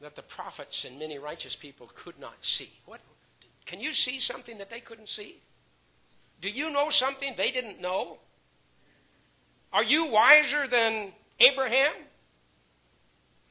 that 0.00 0.16
the 0.16 0.22
prophets 0.22 0.84
and 0.84 0.98
many 0.98 1.18
righteous 1.18 1.54
people 1.54 1.90
could 1.94 2.18
not 2.18 2.44
see? 2.44 2.70
What 2.86 3.00
can 3.66 3.80
you 3.80 3.92
see 3.92 4.18
something 4.18 4.58
that 4.58 4.70
they 4.70 4.80
couldn't 4.80 5.08
see? 5.08 5.36
Do 6.40 6.50
you 6.50 6.70
know 6.70 6.90
something 6.90 7.34
they 7.36 7.50
didn't 7.50 7.80
know? 7.80 8.18
Are 9.72 9.84
you 9.84 10.10
wiser 10.10 10.66
than 10.66 11.12
Abraham? 11.40 11.92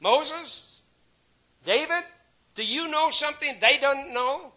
Moses? 0.00 0.82
David? 1.64 2.04
Do 2.54 2.64
you 2.64 2.88
know 2.88 3.10
something 3.10 3.56
they 3.60 3.78
don't 3.78 4.12
know? 4.12 4.52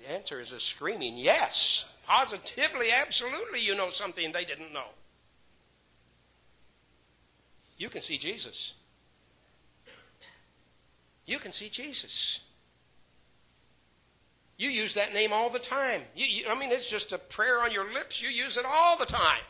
The 0.00 0.12
answer 0.12 0.40
is 0.40 0.52
a 0.52 0.60
screaming 0.60 1.16
yes. 1.16 2.04
Positively, 2.06 2.86
absolutely, 2.90 3.60
you 3.60 3.76
know 3.76 3.90
something 3.90 4.32
they 4.32 4.44
didn't 4.44 4.72
know. 4.72 4.88
You 7.76 7.88
can 7.88 8.02
see 8.02 8.18
Jesus. 8.18 8.74
You 11.26 11.38
can 11.38 11.52
see 11.52 11.68
Jesus. 11.68 12.40
You 14.60 14.68
use 14.68 14.92
that 14.92 15.14
name 15.14 15.32
all 15.32 15.48
the 15.48 15.58
time. 15.58 16.02
You, 16.14 16.26
you, 16.26 16.44
I 16.46 16.54
mean, 16.54 16.70
it's 16.70 16.86
just 16.86 17.14
a 17.14 17.18
prayer 17.18 17.62
on 17.62 17.72
your 17.72 17.94
lips. 17.94 18.22
You 18.22 18.28
use 18.28 18.58
it 18.58 18.66
all 18.68 18.98
the 18.98 19.06
time. 19.06 19.40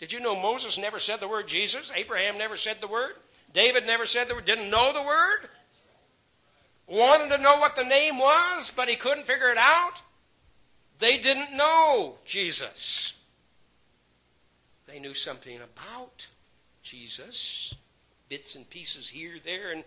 Did 0.00 0.12
you 0.12 0.18
know 0.18 0.34
Moses 0.34 0.76
never 0.76 0.98
said 0.98 1.20
the 1.20 1.28
word 1.28 1.46
Jesus? 1.46 1.92
Abraham 1.94 2.36
never 2.36 2.56
said 2.56 2.80
the 2.80 2.88
word? 2.88 3.12
David 3.52 3.86
never 3.86 4.04
said 4.04 4.26
the 4.26 4.34
word, 4.34 4.46
didn't 4.46 4.68
know 4.68 4.92
the 4.92 5.00
word? 5.00 5.48
Wanted 6.88 7.36
to 7.36 7.40
know 7.40 7.56
what 7.58 7.76
the 7.76 7.84
name 7.84 8.18
was, 8.18 8.72
but 8.76 8.88
he 8.88 8.96
couldn't 8.96 9.28
figure 9.28 9.46
it 9.48 9.58
out? 9.58 10.02
They 10.98 11.16
didn't 11.16 11.56
know 11.56 12.16
Jesus. 12.24 13.14
They 14.88 14.98
knew 14.98 15.14
something 15.14 15.60
about 15.60 16.26
Jesus, 16.82 17.76
bits 18.28 18.56
and 18.56 18.68
pieces 18.68 19.10
here, 19.10 19.36
there, 19.44 19.70
and 19.70 19.84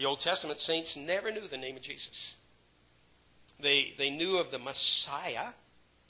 The 0.00 0.06
Old 0.06 0.20
Testament 0.20 0.60
saints 0.60 0.96
never 0.96 1.30
knew 1.30 1.46
the 1.46 1.58
name 1.58 1.76
of 1.76 1.82
Jesus. 1.82 2.36
They, 3.60 3.92
they 3.98 4.08
knew 4.08 4.38
of 4.38 4.50
the 4.50 4.58
Messiah. 4.58 5.48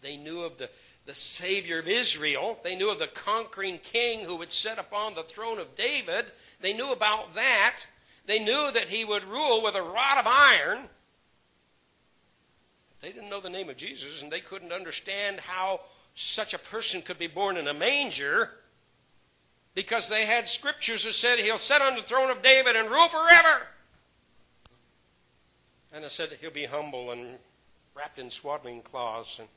They 0.01 0.17
knew 0.17 0.43
of 0.43 0.59
the, 0.59 0.71
the 1.07 1.15
Savior 1.17 1.81
of 1.81 1.89
Israel. 1.89 2.57
They 2.63 2.77
knew 2.77 2.93
of 2.93 3.01
the 3.01 3.09
conquering 3.09 3.79
king 3.83 4.21
who 4.21 4.37
would 4.37 4.53
sit 4.53 4.79
upon 4.79 5.15
the 5.15 5.25
throne 5.25 5.59
of 5.59 5.75
David. 5.75 6.27
They 6.61 6.73
knew 6.73 6.93
about 6.93 7.35
that. 7.35 7.85
They 8.27 8.39
knew 8.39 8.71
that 8.73 8.91
he 8.91 9.05
would 9.05 9.25
rule 9.25 9.61
with 9.61 9.75
a 9.75 9.83
rod 9.83 10.19
of 10.21 10.27
iron. 10.29 10.83
They 13.01 13.11
didn't 13.11 13.29
know 13.29 13.41
the 13.41 13.51
name 13.51 13.69
of 13.69 13.77
Jesus, 13.77 14.23
and 14.23 14.31
they 14.31 14.39
couldn't 14.39 14.73
understand 14.73 15.41
how 15.41 15.81
such 16.15 16.55
a 16.55 16.61
person 16.61 17.03
could 17.03 17.19
be 17.19 17.27
born 17.27 17.57
in 17.57 17.67
a 17.67 17.75
manger 17.75 18.53
because 19.75 20.09
they 20.09 20.27
had 20.27 20.47
scriptures 20.47 21.05
that 21.05 21.15
said 21.15 21.41
he'll 21.41 21.59
sit 21.59 21.83
on 21.83 21.97
the 21.97 22.03
throne 22.03 22.31
of 22.31 22.41
David 22.41 22.77
and 22.77 22.89
rule 22.89 23.09
forever. 23.09 23.67
And 25.93 26.05
it 26.05 26.11
said 26.11 26.31
he'll 26.41 26.51
be 26.51 26.67
humble 26.67 27.11
and 27.11 27.39
wrapped 27.95 28.19
in 28.19 28.31
swaddling 28.31 28.83
cloths, 28.83 29.39
and 29.39 29.49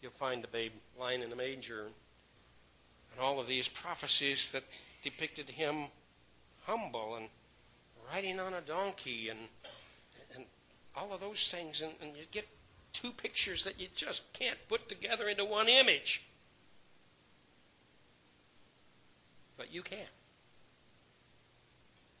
you'll 0.00 0.10
find 0.10 0.42
the 0.42 0.48
babe 0.48 0.72
lying 0.98 1.22
in 1.22 1.32
a 1.32 1.36
manger. 1.36 1.86
And 3.12 3.20
all 3.20 3.38
of 3.38 3.46
these 3.46 3.68
prophecies 3.68 4.50
that 4.50 4.64
depicted 5.02 5.50
him 5.50 5.84
humble 6.64 7.16
and 7.16 7.28
riding 8.12 8.40
on 8.40 8.54
a 8.54 8.60
donkey 8.60 9.28
and, 9.28 9.38
and 10.34 10.44
all 10.96 11.12
of 11.12 11.20
those 11.20 11.50
things. 11.50 11.80
And, 11.80 11.92
and 12.00 12.16
you 12.16 12.24
get 12.30 12.48
two 12.92 13.12
pictures 13.12 13.64
that 13.64 13.80
you 13.80 13.88
just 13.94 14.32
can't 14.32 14.58
put 14.68 14.88
together 14.88 15.28
into 15.28 15.44
one 15.44 15.68
image. 15.68 16.24
But 19.56 19.72
you 19.72 19.82
can. 19.82 20.06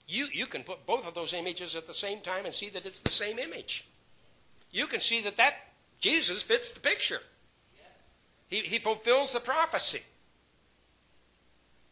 You, 0.06 0.26
you 0.32 0.46
can 0.46 0.62
put 0.62 0.86
both 0.86 1.06
of 1.06 1.14
those 1.14 1.32
images 1.32 1.76
at 1.76 1.86
the 1.86 1.94
same 1.94 2.20
time 2.20 2.44
and 2.44 2.52
see 2.52 2.68
that 2.70 2.86
it's 2.86 3.00
the 3.00 3.10
same 3.10 3.38
image. 3.38 3.86
You 4.70 4.86
can 4.86 5.00
see 5.00 5.20
that 5.22 5.36
that 5.36 5.54
Jesus 6.00 6.42
fits 6.42 6.72
the 6.72 6.80
picture. 6.80 7.20
He, 8.48 8.60
he 8.60 8.78
fulfills 8.78 9.32
the 9.32 9.40
prophecy. 9.40 10.02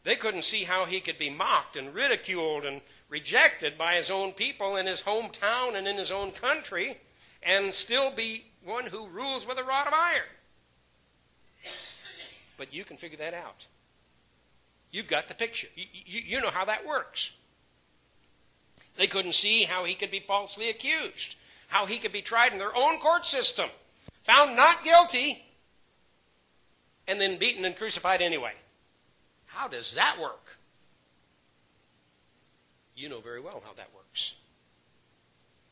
They 0.02 0.16
couldn't 0.16 0.44
see 0.44 0.64
how 0.64 0.86
he 0.86 1.00
could 1.00 1.18
be 1.18 1.30
mocked 1.30 1.76
and 1.76 1.94
ridiculed 1.94 2.64
and 2.64 2.80
rejected 3.08 3.76
by 3.76 3.96
his 3.96 4.10
own 4.10 4.32
people 4.32 4.76
in 4.76 4.86
his 4.86 5.02
hometown 5.02 5.74
and 5.74 5.86
in 5.86 5.96
his 5.96 6.10
own 6.10 6.30
country 6.32 6.96
and 7.42 7.72
still 7.72 8.10
be 8.10 8.46
one 8.64 8.86
who 8.86 9.08
rules 9.08 9.46
with 9.46 9.58
a 9.58 9.64
rod 9.64 9.86
of 9.86 9.94
iron. 9.94 10.26
But 12.56 12.74
you 12.74 12.84
can 12.84 12.96
figure 12.96 13.18
that 13.18 13.34
out. 13.34 13.66
You've 14.90 15.08
got 15.08 15.28
the 15.28 15.34
picture. 15.34 15.68
You, 15.74 15.86
you, 15.92 16.20
you 16.26 16.40
know 16.40 16.50
how 16.50 16.64
that 16.64 16.86
works. 16.86 17.32
They 19.00 19.06
couldn't 19.06 19.32
see 19.32 19.62
how 19.62 19.86
he 19.86 19.94
could 19.94 20.10
be 20.10 20.20
falsely 20.20 20.68
accused, 20.68 21.36
how 21.68 21.86
he 21.86 21.96
could 21.96 22.12
be 22.12 22.20
tried 22.20 22.52
in 22.52 22.58
their 22.58 22.76
own 22.76 22.98
court 22.98 23.24
system, 23.24 23.70
found 24.22 24.54
not 24.54 24.84
guilty, 24.84 25.42
and 27.08 27.18
then 27.18 27.38
beaten 27.38 27.64
and 27.64 27.74
crucified 27.74 28.20
anyway. 28.20 28.52
How 29.46 29.68
does 29.68 29.94
that 29.94 30.18
work? 30.20 30.58
You 32.94 33.08
know 33.08 33.20
very 33.20 33.40
well 33.40 33.62
how 33.64 33.72
that 33.72 33.88
works. 33.94 34.34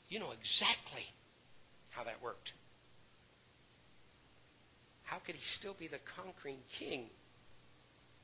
You 0.09 0.21
know 0.21 0.33
exactly 0.33 1.11
how 1.91 2.05
that 2.05 2.23
worked. 2.23 2.55
How 5.05 5.19
could 5.19 5.35
he 5.35 5.43
still 5.43 5.77
be 5.79 5.87
the 5.87 5.99
conquering 5.99 6.61
king 6.71 7.11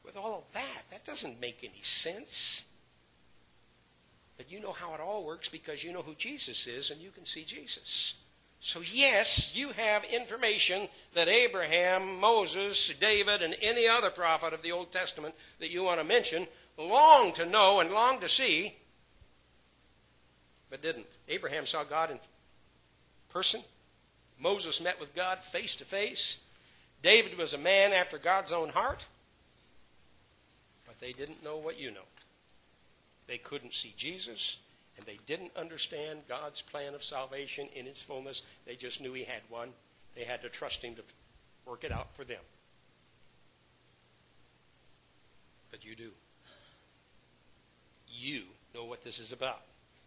with 0.02 0.16
all 0.16 0.38
of 0.38 0.52
that? 0.54 0.84
That 0.90 1.04
doesn't 1.04 1.42
make 1.42 1.62
any 1.62 1.82
sense. 1.82 2.64
But 4.36 4.50
you 4.50 4.60
know 4.60 4.72
how 4.72 4.94
it 4.94 5.00
all 5.00 5.24
works 5.24 5.48
because 5.48 5.84
you 5.84 5.92
know 5.92 6.02
who 6.02 6.14
Jesus 6.14 6.66
is 6.66 6.90
and 6.90 7.00
you 7.00 7.10
can 7.10 7.24
see 7.24 7.44
Jesus. 7.44 8.14
So, 8.60 8.80
yes, 8.80 9.54
you 9.54 9.72
have 9.72 10.04
information 10.04 10.88
that 11.12 11.28
Abraham, 11.28 12.18
Moses, 12.18 12.94
David, 12.98 13.42
and 13.42 13.54
any 13.60 13.86
other 13.86 14.08
prophet 14.08 14.54
of 14.54 14.62
the 14.62 14.72
Old 14.72 14.90
Testament 14.90 15.34
that 15.60 15.70
you 15.70 15.84
want 15.84 16.00
to 16.00 16.06
mention 16.06 16.46
long 16.78 17.32
to 17.34 17.44
know 17.44 17.80
and 17.80 17.90
long 17.90 18.20
to 18.20 18.28
see, 18.28 18.74
but 20.70 20.80
didn't. 20.80 21.18
Abraham 21.28 21.66
saw 21.66 21.84
God 21.84 22.10
in 22.10 22.18
person. 23.28 23.60
Moses 24.40 24.82
met 24.82 24.98
with 24.98 25.14
God 25.14 25.40
face 25.40 25.76
to 25.76 25.84
face. 25.84 26.40
David 27.02 27.36
was 27.36 27.52
a 27.52 27.58
man 27.58 27.92
after 27.92 28.16
God's 28.16 28.52
own 28.52 28.70
heart. 28.70 29.04
But 30.86 31.00
they 31.00 31.12
didn't 31.12 31.44
know 31.44 31.58
what 31.58 31.78
you 31.78 31.90
know. 31.90 32.00
They 33.26 33.38
couldn't 33.38 33.74
see 33.74 33.94
Jesus, 33.96 34.58
and 34.96 35.06
they 35.06 35.18
didn't 35.26 35.56
understand 35.56 36.20
God's 36.28 36.62
plan 36.62 36.94
of 36.94 37.02
salvation 37.02 37.68
in 37.74 37.86
its 37.86 38.02
fullness. 38.02 38.42
They 38.66 38.76
just 38.76 39.00
knew 39.00 39.12
He 39.12 39.24
had 39.24 39.42
one. 39.48 39.70
They 40.14 40.24
had 40.24 40.42
to 40.42 40.48
trust 40.48 40.82
Him 40.82 40.94
to 40.96 41.02
work 41.66 41.84
it 41.84 41.92
out 41.92 42.14
for 42.14 42.24
them. 42.24 42.42
But 45.70 45.84
you 45.84 45.96
do. 45.96 46.10
You 48.08 48.42
know 48.74 48.84
what 48.84 49.02
this 49.02 49.18
is 49.18 49.32
about. 49.32 49.62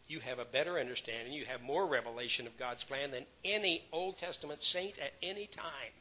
You 0.08 0.22
have 0.22 0.40
a 0.40 0.46
better 0.46 0.80
understanding. 0.80 1.34
You 1.34 1.46
have 1.46 1.62
more 1.62 1.86
revelation 1.88 2.48
of 2.48 2.58
God's 2.58 2.84
plan 2.84 3.12
than 3.12 3.26
any 3.44 3.84
Old 3.92 4.18
Testament 4.18 4.62
saint 4.62 4.98
at 5.00 5.14
any 5.22 5.48
time. 5.48 5.92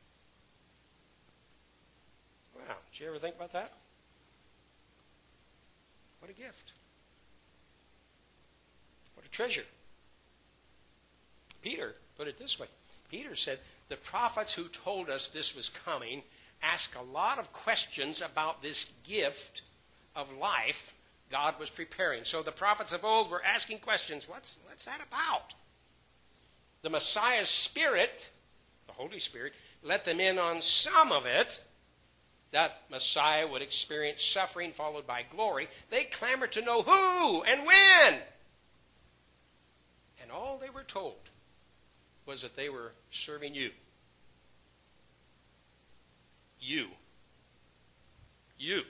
Wow. 2.55 2.77
Did 2.93 3.01
you 3.01 3.09
ever 3.09 3.19
think 3.19 3.35
about 3.35 3.53
that? 3.53 3.73
What 6.21 6.31
a 6.31 6.35
gift. 6.35 6.73
Treasure. 9.37 9.65
Peter 11.61 11.93
put 12.17 12.27
it 12.27 12.39
this 12.39 12.59
way 12.59 12.69
Peter 13.11 13.35
said, 13.35 13.59
The 13.91 13.99
prophets 13.99 14.55
who 14.55 14.65
told 14.69 15.11
us 15.11 15.27
this 15.27 15.55
was 15.55 15.69
coming 15.69 16.23
asked 16.63 16.95
a 16.97 17.03
lot 17.03 17.39
of 17.39 17.53
questions 17.53 18.23
about 18.23 18.63
this 18.63 18.95
gift 19.07 19.61
of 20.15 20.35
life 20.39 20.95
God 21.31 21.61
was 21.61 21.69
preparing. 21.69 22.25
So 22.25 22.41
the 22.41 22.51
prophets 22.51 22.95
of 22.95 23.05
old 23.05 23.31
were 23.31 23.43
asking 23.45 23.81
questions 23.81 24.27
what's, 24.27 24.57
what's 24.65 24.87
that 24.87 25.03
about? 25.07 25.53
The 26.81 26.89
Messiah's 26.89 27.51
Spirit, 27.51 28.31
the 28.87 28.95
Holy 28.95 29.19
Spirit, 29.19 29.53
let 29.83 30.07
them 30.07 30.19
in 30.19 30.39
on 30.39 30.63
some 30.63 31.13
of 31.13 31.27
it. 31.27 31.63
That 32.53 32.85
Messiah 32.91 33.47
would 33.47 33.61
experience 33.61 34.25
suffering 34.25 34.71
followed 34.71 35.07
by 35.07 35.27
glory. 35.29 35.69
They 35.91 36.05
clamored 36.05 36.53
to 36.53 36.65
know 36.65 36.81
who 36.81 37.43
and 37.43 37.67
when. 37.67 38.23
And 40.27 40.33
all 40.37 40.59
they 40.59 40.71
were 40.71 40.83
told 40.83 41.31
was 42.27 42.43
that 42.43 42.57
they 42.57 42.69
were 42.69 42.91
serving 43.11 43.55
you. 43.55 43.71
You. 46.61 46.89
You 48.59 48.83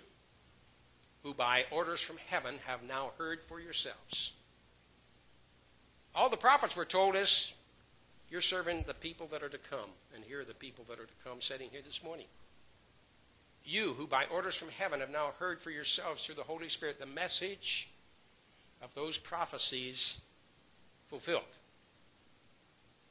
who 1.22 1.34
by 1.34 1.64
orders 1.72 2.00
from 2.00 2.16
heaven 2.28 2.54
have 2.66 2.82
now 2.84 3.10
heard 3.18 3.42
for 3.42 3.60
yourselves. 3.60 4.32
All 6.14 6.30
the 6.30 6.36
prophets 6.38 6.76
were 6.76 6.84
told 6.84 7.16
us, 7.16 7.52
you're 8.30 8.40
serving 8.40 8.84
the 8.86 8.94
people 8.94 9.26
that 9.32 9.42
are 9.42 9.48
to 9.48 9.58
come. 9.58 9.90
And 10.14 10.24
here 10.24 10.40
are 10.40 10.44
the 10.44 10.54
people 10.54 10.84
that 10.88 11.00
are 11.00 11.06
to 11.06 11.12
come 11.24 11.40
sitting 11.40 11.68
here 11.70 11.82
this 11.84 12.02
morning. 12.02 12.26
You, 13.64 13.94
who 13.94 14.06
by 14.06 14.24
orders 14.32 14.54
from 14.54 14.68
heaven 14.68 15.00
have 15.00 15.10
now 15.10 15.32
heard 15.40 15.60
for 15.60 15.70
yourselves 15.70 16.24
through 16.24 16.36
the 16.36 16.42
Holy 16.42 16.68
Spirit 16.68 17.00
the 17.00 17.06
message 17.06 17.88
of 18.80 18.94
those 18.94 19.18
prophecies 19.18 20.20
fulfilled. 21.08 21.42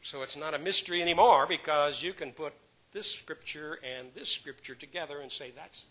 So 0.01 0.21
it's 0.21 0.37
not 0.37 0.53
a 0.53 0.59
mystery 0.59 1.01
anymore 1.01 1.47
because 1.47 2.03
you 2.03 2.13
can 2.13 2.31
put 2.31 2.53
this 2.91 3.11
scripture 3.11 3.79
and 3.83 4.07
this 4.13 4.29
scripture 4.29 4.75
together 4.75 5.19
and 5.19 5.31
say, 5.31 5.51
that's, 5.55 5.89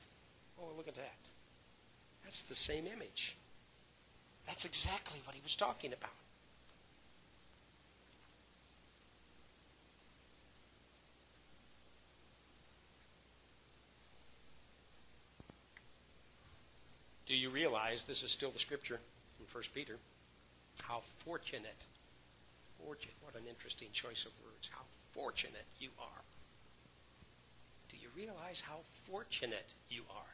oh, 0.60 0.68
look 0.76 0.88
at 0.88 0.94
that. 0.94 1.16
That's 2.22 2.42
the 2.42 2.54
same 2.54 2.86
image. 2.86 3.36
That's 4.46 4.64
exactly 4.64 5.20
what 5.24 5.34
he 5.34 5.40
was 5.42 5.56
talking 5.56 5.92
about. 5.92 6.10
Do 17.26 17.34
you 17.34 17.50
realize 17.50 18.04
this 18.04 18.22
is 18.22 18.30
still 18.30 18.50
the 18.50 18.58
scripture 18.58 19.00
from 19.36 19.46
1 19.60 19.64
Peter? 19.74 19.96
How 20.82 21.00
fortunate, 21.00 21.86
fortunate, 22.82 23.14
what 23.22 23.34
an 23.34 23.48
interesting 23.48 23.88
choice 23.92 24.24
of 24.24 24.32
words. 24.44 24.70
How 24.72 24.82
fortunate 25.12 25.66
you 25.78 25.90
are. 25.98 26.22
Do 27.90 27.96
you 27.96 28.08
realize 28.16 28.62
how 28.66 28.78
fortunate 29.04 29.66
you 29.90 30.02
are? 30.10 30.24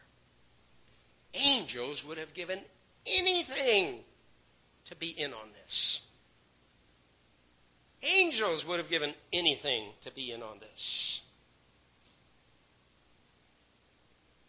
Angels 1.35 2.05
would 2.05 2.18
have 2.18 2.35
given 2.35 2.59
anything 3.07 4.00
to 4.87 4.96
be 4.96 5.09
in 5.11 5.33
on 5.33 5.48
this. 5.62 6.03
Angels 8.03 8.66
would 8.66 8.79
have 8.79 8.88
given 8.88 9.14
anything 9.33 9.85
to 10.00 10.11
be 10.11 10.33
in 10.33 10.42
on 10.42 10.59
this. 10.59 11.22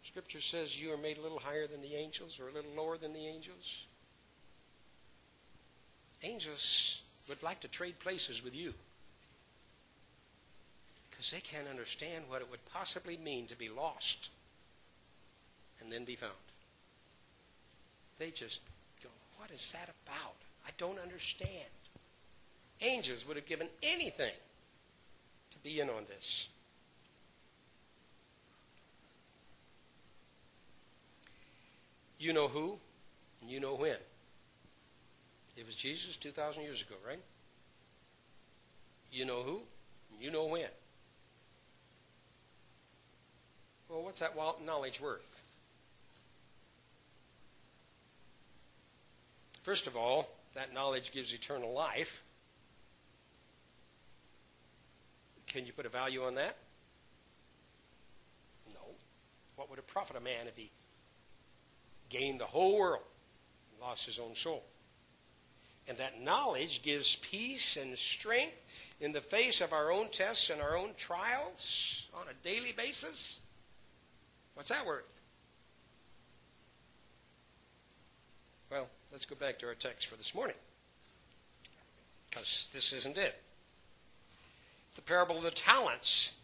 Scripture 0.02 0.40
says 0.40 0.80
you 0.80 0.92
are 0.92 0.98
made 0.98 1.18
a 1.18 1.22
little 1.22 1.38
higher 1.38 1.66
than 1.66 1.80
the 1.82 1.94
angels 1.94 2.40
or 2.40 2.48
a 2.48 2.52
little 2.52 2.70
lower 2.76 2.98
than 2.98 3.12
the 3.12 3.26
angels. 3.26 3.86
Angels 6.22 7.02
would 7.28 7.42
like 7.42 7.60
to 7.60 7.68
trade 7.68 7.98
places 7.98 8.42
with 8.42 8.54
you 8.54 8.74
because 11.10 11.30
they 11.30 11.40
can't 11.40 11.68
understand 11.68 12.24
what 12.28 12.40
it 12.40 12.50
would 12.50 12.64
possibly 12.72 13.16
mean 13.16 13.46
to 13.46 13.56
be 13.56 13.68
lost 13.68 14.30
and 15.80 15.92
then 15.92 16.04
be 16.04 16.16
found. 16.16 16.32
They 18.18 18.30
just 18.30 18.60
go, 19.02 19.08
What 19.38 19.50
is 19.50 19.72
that 19.72 19.88
about? 20.06 20.34
I 20.66 20.70
don't 20.78 20.98
understand. 20.98 21.70
Angels 22.80 23.26
would 23.26 23.36
have 23.36 23.46
given 23.46 23.68
anything 23.82 24.32
to 25.52 25.58
be 25.58 25.80
in 25.80 25.88
on 25.88 26.04
this. 26.08 26.48
You 32.18 32.32
know 32.32 32.48
who, 32.48 32.78
and 33.40 33.50
you 33.50 33.60
know 33.60 33.74
when. 33.74 33.96
It 35.56 35.66
was 35.66 35.74
Jesus 35.74 36.16
2,000 36.16 36.62
years 36.62 36.82
ago, 36.82 36.94
right? 37.06 37.22
You 39.10 39.26
know 39.26 39.42
who, 39.42 39.60
you 40.18 40.30
know 40.30 40.46
when. 40.46 40.68
Well, 43.88 44.02
what's 44.02 44.20
that 44.20 44.34
knowledge 44.64 45.00
worth? 45.00 45.42
First 49.62 49.86
of 49.86 49.96
all, 49.96 50.30
that 50.54 50.74
knowledge 50.74 51.12
gives 51.12 51.34
eternal 51.34 51.72
life. 51.72 52.22
Can 55.46 55.66
you 55.66 55.72
put 55.72 55.84
a 55.84 55.90
value 55.90 56.22
on 56.22 56.34
that? 56.36 56.56
No. 58.72 58.80
What 59.56 59.68
would 59.68 59.78
it 59.78 59.86
profit 59.86 60.16
a 60.16 60.20
man 60.20 60.46
if 60.48 60.56
he 60.56 60.70
gained 62.08 62.40
the 62.40 62.46
whole 62.46 62.78
world 62.78 63.02
and 63.72 63.86
lost 63.86 64.06
his 64.06 64.18
own 64.18 64.34
soul? 64.34 64.64
And 65.92 66.00
that 66.00 66.22
knowledge 66.22 66.80
gives 66.80 67.16
peace 67.16 67.76
and 67.76 67.98
strength 67.98 68.94
in 68.98 69.12
the 69.12 69.20
face 69.20 69.60
of 69.60 69.74
our 69.74 69.92
own 69.92 70.08
tests 70.08 70.48
and 70.48 70.58
our 70.58 70.74
own 70.74 70.92
trials 70.96 72.08
on 72.14 72.22
a 72.30 72.48
daily 72.48 72.72
basis. 72.72 73.40
What's 74.54 74.70
that 74.70 74.86
worth? 74.86 75.20
Well, 78.70 78.88
let's 79.10 79.26
go 79.26 79.36
back 79.36 79.58
to 79.58 79.66
our 79.66 79.74
text 79.74 80.06
for 80.06 80.16
this 80.16 80.34
morning. 80.34 80.56
Because 82.30 82.70
this 82.72 82.94
isn't 82.94 83.18
it. 83.18 83.38
It's 84.86 84.96
the 84.96 85.02
parable 85.02 85.36
of 85.36 85.42
the 85.42 85.50
talents. 85.50 86.36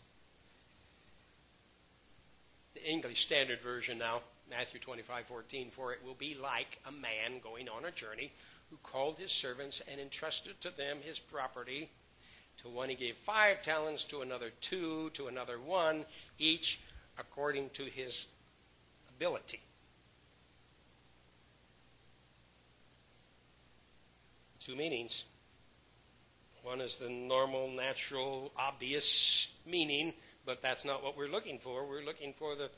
The 2.75 2.87
English 2.87 3.23
Standard 3.23 3.63
Version 3.63 3.97
now, 3.97 4.21
Matthew 4.51 4.79
25, 4.79 5.25
14. 5.25 5.71
For 5.71 5.95
it 5.95 6.01
will 6.05 6.13
be 6.13 6.37
like 6.39 6.79
a 6.87 6.93
man 6.93 7.41
going 7.43 7.71
on 7.71 7.87
a 7.87 7.91
journey 7.91 8.31
who 8.71 8.77
called 8.83 9.19
his 9.19 9.33
servants 9.33 9.83
and 9.91 10.01
entrusted 10.01 10.61
to 10.61 10.77
them 10.77 10.99
his 11.03 11.19
property. 11.19 11.91
To 12.59 12.69
one 12.69 12.89
he 12.89 12.95
gave 12.95 13.17
five 13.17 13.63
talents, 13.63 14.05
to 14.05 14.21
another 14.21 14.51
two, 14.61 15.11
to 15.11 15.29
another 15.29 15.59
one, 15.59 16.05
each 16.39 16.81
according 17.19 17.71
to 17.71 17.85
his 17.85 18.27
ability. 19.09 19.61
two 24.69 24.77
meanings. 24.77 25.25
One 26.63 26.83
is 26.83 26.99
the 26.99 27.09
normal, 27.09 27.71
natural, 27.71 28.53
obvious 28.55 29.57
meaning, 29.65 30.13
but 30.45 30.61
that's 30.61 30.85
not 30.85 31.03
what 31.03 31.17
we're 31.17 31.31
looking 31.31 31.59
for. 31.59 31.87
We're 31.87 32.05
looking 32.05 32.35
for 32.35 32.55
the 32.55 32.69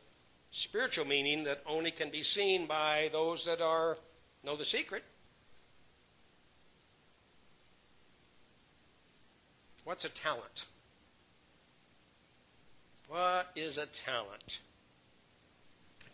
spiritual 0.52 1.04
meaning 1.04 1.42
that 1.44 1.64
only 1.66 1.90
can 1.90 2.10
be 2.10 2.22
seen 2.22 2.66
by 2.66 3.10
those 3.12 3.44
that 3.46 3.60
are 3.60 3.98
know 4.44 4.54
the 4.54 4.64
secret. 4.64 5.02
What's 9.84 10.04
a 10.04 10.08
talent? 10.08 10.66
What 13.08 13.50
is 13.56 13.78
a 13.78 13.86
talent? 13.86 14.60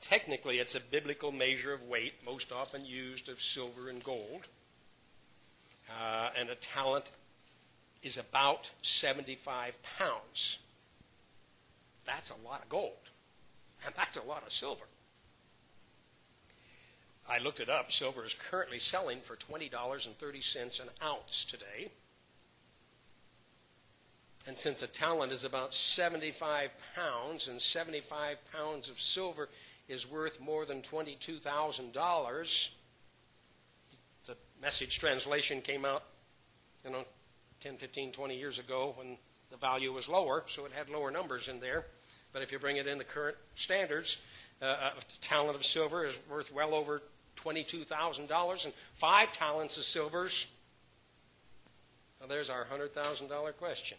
Technically, 0.00 0.59
it's 0.59 0.74
a 0.74 0.81
biblical 0.81 1.33
measure 1.33 1.72
of 1.72 1.83
weight, 1.83 2.14
most 2.24 2.52
often 2.52 2.85
used 2.85 3.29
of 3.29 3.40
silver 3.40 3.88
and 3.88 4.02
gold 4.02 4.46
uh, 5.90 6.31
and 6.37 6.48
a 6.48 6.55
talent 6.55 7.11
is 8.02 8.18
about 8.18 8.70
75 8.83 9.79
pounds. 9.83 10.59
That's 12.05 12.31
a 12.31 12.46
lot 12.46 12.62
of 12.62 12.68
gold, 12.68 13.11
and 13.85 13.94
that's 13.94 14.16
a 14.16 14.22
lot 14.22 14.44
of 14.44 14.52
silver. 14.52 14.85
I 17.29 17.38
looked 17.38 17.59
it 17.59 17.68
up. 17.68 17.90
Silver 17.90 18.24
is 18.24 18.35
currently 18.35 18.79
selling 18.79 19.18
for 19.20 19.35
$20.30 19.35 20.81
an 20.81 20.88
ounce 21.02 21.44
today. 21.44 21.90
And 24.46 24.56
since 24.56 24.82
a 24.82 24.87
talent 24.87 25.32
is 25.32 25.42
about 25.42 25.74
75 25.74 26.70
pounds, 26.94 27.48
and 27.48 27.61
75 27.61 28.37
pounds 28.52 28.88
of 28.88 29.00
silver 29.00 29.48
is 29.88 30.09
worth 30.09 30.40
more 30.40 30.64
than 30.64 30.82
$22,000, 30.82 32.70
the 34.26 34.37
message 34.62 34.98
translation 35.00 35.61
came 35.61 35.85
out, 35.85 36.04
you 36.85 36.90
know, 36.92 37.04
10, 37.61 37.76
15, 37.76 38.12
20 38.12 38.38
years 38.38 38.59
ago 38.61 38.94
when 38.96 39.16
the 39.50 39.56
value 39.56 39.92
was 39.92 40.09
lower, 40.09 40.44
so 40.46 40.64
it 40.64 40.72
had 40.72 40.88
lower 40.88 41.11
numbers 41.11 41.48
in 41.48 41.59
there. 41.59 41.85
But 42.32 42.42
if 42.42 42.52
you 42.52 42.59
bring 42.59 42.76
it 42.76 42.87
into 42.87 43.04
current 43.04 43.37
standards, 43.54 44.20
uh, 44.62 44.90
a 44.96 45.02
talent 45.20 45.56
of 45.56 45.64
silver 45.64 46.04
is 46.04 46.20
worth 46.30 46.52
well 46.52 46.74
over 46.74 47.02
$22,000, 47.37 48.64
and 48.64 48.74
five 48.94 49.32
talents 49.32 49.76
of 49.76 49.82
silvers. 49.82 50.52
Well, 52.20 52.28
there's 52.28 52.50
our 52.50 52.64
$100,000 52.64 53.56
question. 53.56 53.98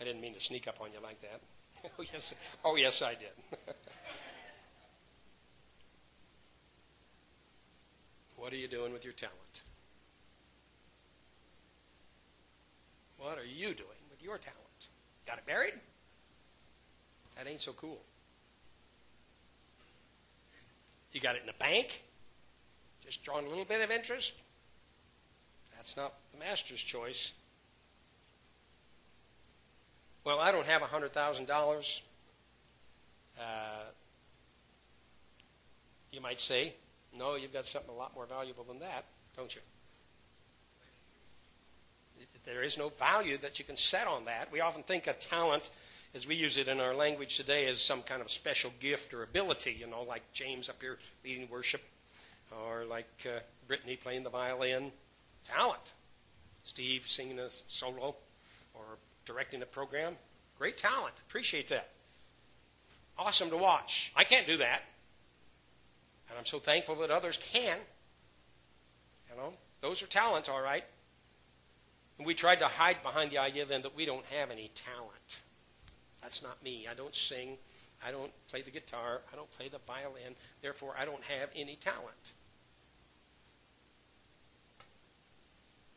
I 0.00 0.04
didn't 0.04 0.22
mean 0.22 0.34
to 0.34 0.40
sneak 0.40 0.66
up 0.66 0.80
on 0.80 0.88
you 0.92 1.00
like 1.02 1.20
that. 1.20 1.40
oh, 1.98 2.04
yes, 2.12 2.34
oh, 2.64 2.76
yes 2.76 3.02
I 3.02 3.14
did. 3.14 3.32
what 8.36 8.52
are 8.52 8.56
you 8.56 8.68
doing 8.68 8.92
with 8.92 9.04
your 9.04 9.12
talent? 9.12 9.62
What 13.18 13.36
are 13.36 13.44
you 13.44 13.74
doing 13.74 14.00
with 14.10 14.22
your 14.22 14.38
talent? 14.38 14.88
Got 15.26 15.38
it 15.38 15.46
buried? 15.46 15.74
That 17.36 17.46
ain't 17.46 17.60
so 17.60 17.72
cool. 17.72 18.00
You 21.12 21.20
got 21.20 21.36
it 21.36 21.42
in 21.42 21.46
the 21.46 21.52
bank? 21.58 22.04
Just 23.04 23.22
drawing 23.22 23.44
a 23.44 23.48
little 23.48 23.64
bit 23.64 23.82
of 23.82 23.90
interest? 23.90 24.32
That's 25.76 25.96
not 25.96 26.14
the 26.32 26.38
master's 26.38 26.80
choice. 26.80 27.32
Well, 30.24 30.38
I 30.38 30.52
don't 30.52 30.66
have 30.66 30.82
$100,000. 30.82 32.00
Uh, 33.38 33.42
you 36.12 36.20
might 36.20 36.40
say, 36.40 36.74
no, 37.18 37.36
you've 37.36 37.52
got 37.52 37.64
something 37.64 37.90
a 37.90 37.96
lot 37.96 38.14
more 38.14 38.26
valuable 38.26 38.64
than 38.64 38.80
that, 38.80 39.04
don't 39.36 39.54
you? 39.54 39.62
There 42.44 42.62
is 42.62 42.76
no 42.76 42.90
value 42.90 43.38
that 43.38 43.58
you 43.58 43.64
can 43.64 43.76
set 43.76 44.06
on 44.06 44.26
that. 44.26 44.52
We 44.52 44.60
often 44.60 44.82
think 44.82 45.06
a 45.06 45.12
talent, 45.14 45.70
as 46.14 46.26
we 46.26 46.34
use 46.34 46.58
it 46.58 46.68
in 46.68 46.80
our 46.80 46.94
language 46.94 47.36
today, 47.36 47.66
as 47.68 47.80
some 47.80 48.02
kind 48.02 48.20
of 48.20 48.30
special 48.30 48.72
gift 48.80 49.14
or 49.14 49.22
ability, 49.22 49.76
you 49.78 49.86
know, 49.86 50.02
like 50.02 50.22
James 50.32 50.68
up 50.68 50.82
here 50.82 50.98
leading 51.24 51.48
worship, 51.48 51.82
or 52.50 52.84
like 52.84 53.08
uh, 53.24 53.40
Brittany 53.68 53.96
playing 53.96 54.24
the 54.24 54.30
violin. 54.30 54.92
Talent. 55.44 55.92
Steve 56.62 57.04
singing 57.06 57.38
a 57.38 57.48
solo, 57.48 58.16
or 58.74 58.98
directing 59.30 59.60
the 59.60 59.66
program. 59.66 60.14
Great 60.58 60.76
talent. 60.76 61.14
Appreciate 61.28 61.68
that. 61.68 61.88
Awesome 63.16 63.50
to 63.50 63.56
watch. 63.56 64.12
I 64.16 64.24
can't 64.24 64.46
do 64.46 64.56
that. 64.56 64.82
And 66.28 66.38
I'm 66.38 66.44
so 66.44 66.58
thankful 66.58 66.96
that 66.96 67.10
others 67.10 67.38
can. 67.52 67.78
You 69.30 69.36
know, 69.36 69.52
those 69.80 70.02
are 70.02 70.06
talents, 70.06 70.48
all 70.48 70.60
right. 70.60 70.84
And 72.18 72.26
we 72.26 72.34
tried 72.34 72.58
to 72.58 72.66
hide 72.66 73.02
behind 73.02 73.30
the 73.30 73.38
idea 73.38 73.64
then 73.64 73.82
that 73.82 73.96
we 73.96 74.04
don't 74.04 74.24
have 74.26 74.50
any 74.50 74.70
talent. 74.74 75.40
That's 76.22 76.42
not 76.42 76.62
me. 76.62 76.86
I 76.90 76.94
don't 76.94 77.14
sing. 77.14 77.56
I 78.04 78.10
don't 78.10 78.32
play 78.48 78.62
the 78.62 78.70
guitar. 78.70 79.20
I 79.32 79.36
don't 79.36 79.50
play 79.52 79.68
the 79.68 79.78
violin. 79.86 80.34
Therefore, 80.60 80.94
I 80.98 81.04
don't 81.04 81.22
have 81.24 81.50
any 81.54 81.76
talent. 81.76 82.32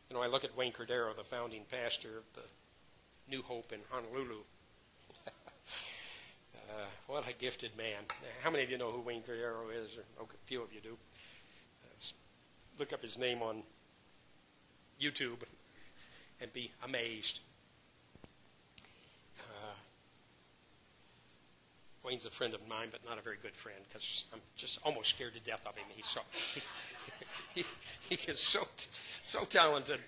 You 0.08 0.16
know, 0.16 0.22
I 0.22 0.28
look 0.28 0.44
at 0.44 0.56
Wayne 0.56 0.72
Cordeiro, 0.72 1.16
the 1.16 1.24
founding 1.24 1.62
pastor 1.70 2.18
of 2.18 2.24
the 2.34 2.48
New 3.30 3.42
Hope 3.42 3.72
in 3.72 3.80
Honolulu. 3.90 4.40
uh, 5.26 6.86
what 7.06 7.28
a 7.28 7.32
gifted 7.32 7.76
man. 7.76 8.02
How 8.42 8.50
many 8.50 8.64
of 8.64 8.70
you 8.70 8.78
know 8.78 8.90
who 8.90 9.00
Wayne 9.00 9.22
Cordeiro 9.22 9.70
is? 9.74 9.96
Or, 10.18 10.24
a 10.24 10.46
few 10.46 10.62
of 10.62 10.72
you 10.72 10.80
do. 10.80 10.96
Uh, 11.84 12.12
look 12.78 12.92
up 12.92 13.02
his 13.02 13.18
name 13.18 13.42
on 13.42 13.62
YouTube 15.00 15.42
and 16.40 16.52
be 16.52 16.70
amazed. 16.84 17.40
Uh, 19.40 19.74
Wayne's 22.04 22.26
a 22.26 22.30
friend 22.30 22.52
of 22.52 22.60
mine, 22.68 22.88
but 22.90 23.00
not 23.08 23.18
a 23.18 23.22
very 23.22 23.38
good 23.40 23.56
friend 23.56 23.78
because 23.88 24.26
I'm 24.32 24.40
just 24.56 24.78
almost 24.84 25.10
scared 25.10 25.34
to 25.34 25.40
death 25.40 25.62
of 25.66 25.76
him. 25.76 25.86
He's 25.94 26.06
so 26.06 26.20
he, 26.54 26.60
he, 27.54 27.64
he 28.14 28.30
is 28.30 28.40
so 28.40 28.66
so 29.24 29.44
talented. 29.44 30.00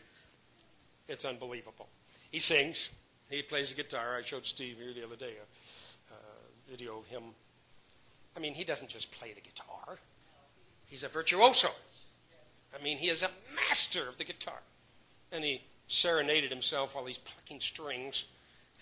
It's 1.09 1.25
unbelievable. 1.25 1.89
He 2.31 2.41
sings. 2.41 2.91
He 3.29 3.43
plays 3.43 3.73
the 3.73 3.83
guitar. 3.83 4.17
I 4.17 4.23
showed 4.23 4.47
Steve 4.47 4.77
here 4.79 4.93
the 4.93 5.05
other 5.05 5.17
day 5.17 5.35
a, 5.41 5.47
video 6.71 6.99
of 6.99 7.07
him. 7.07 7.23
I 8.37 8.41
mean, 8.41 8.55
he 8.55 8.65
doesn't 8.65 8.89
just 8.89 9.13
play 9.13 9.33
the 9.33 9.41
guitar, 9.41 9.99
he's 10.89 11.05
a 11.05 11.09
virtuoso. 11.09 11.69
I 12.79 12.83
mean, 12.83 12.99
he 12.99 13.09
is 13.09 13.23
a 13.23 13.31
master 13.55 14.09
of 14.09 14.19
the 14.19 14.25
guitar. 14.25 14.61
And 15.33 15.45
he 15.45 15.63
serenaded 15.89 16.51
himself 16.51 16.95
while 16.95 17.07
he's 17.07 17.19
plucking 17.19 17.61
strings 17.61 18.27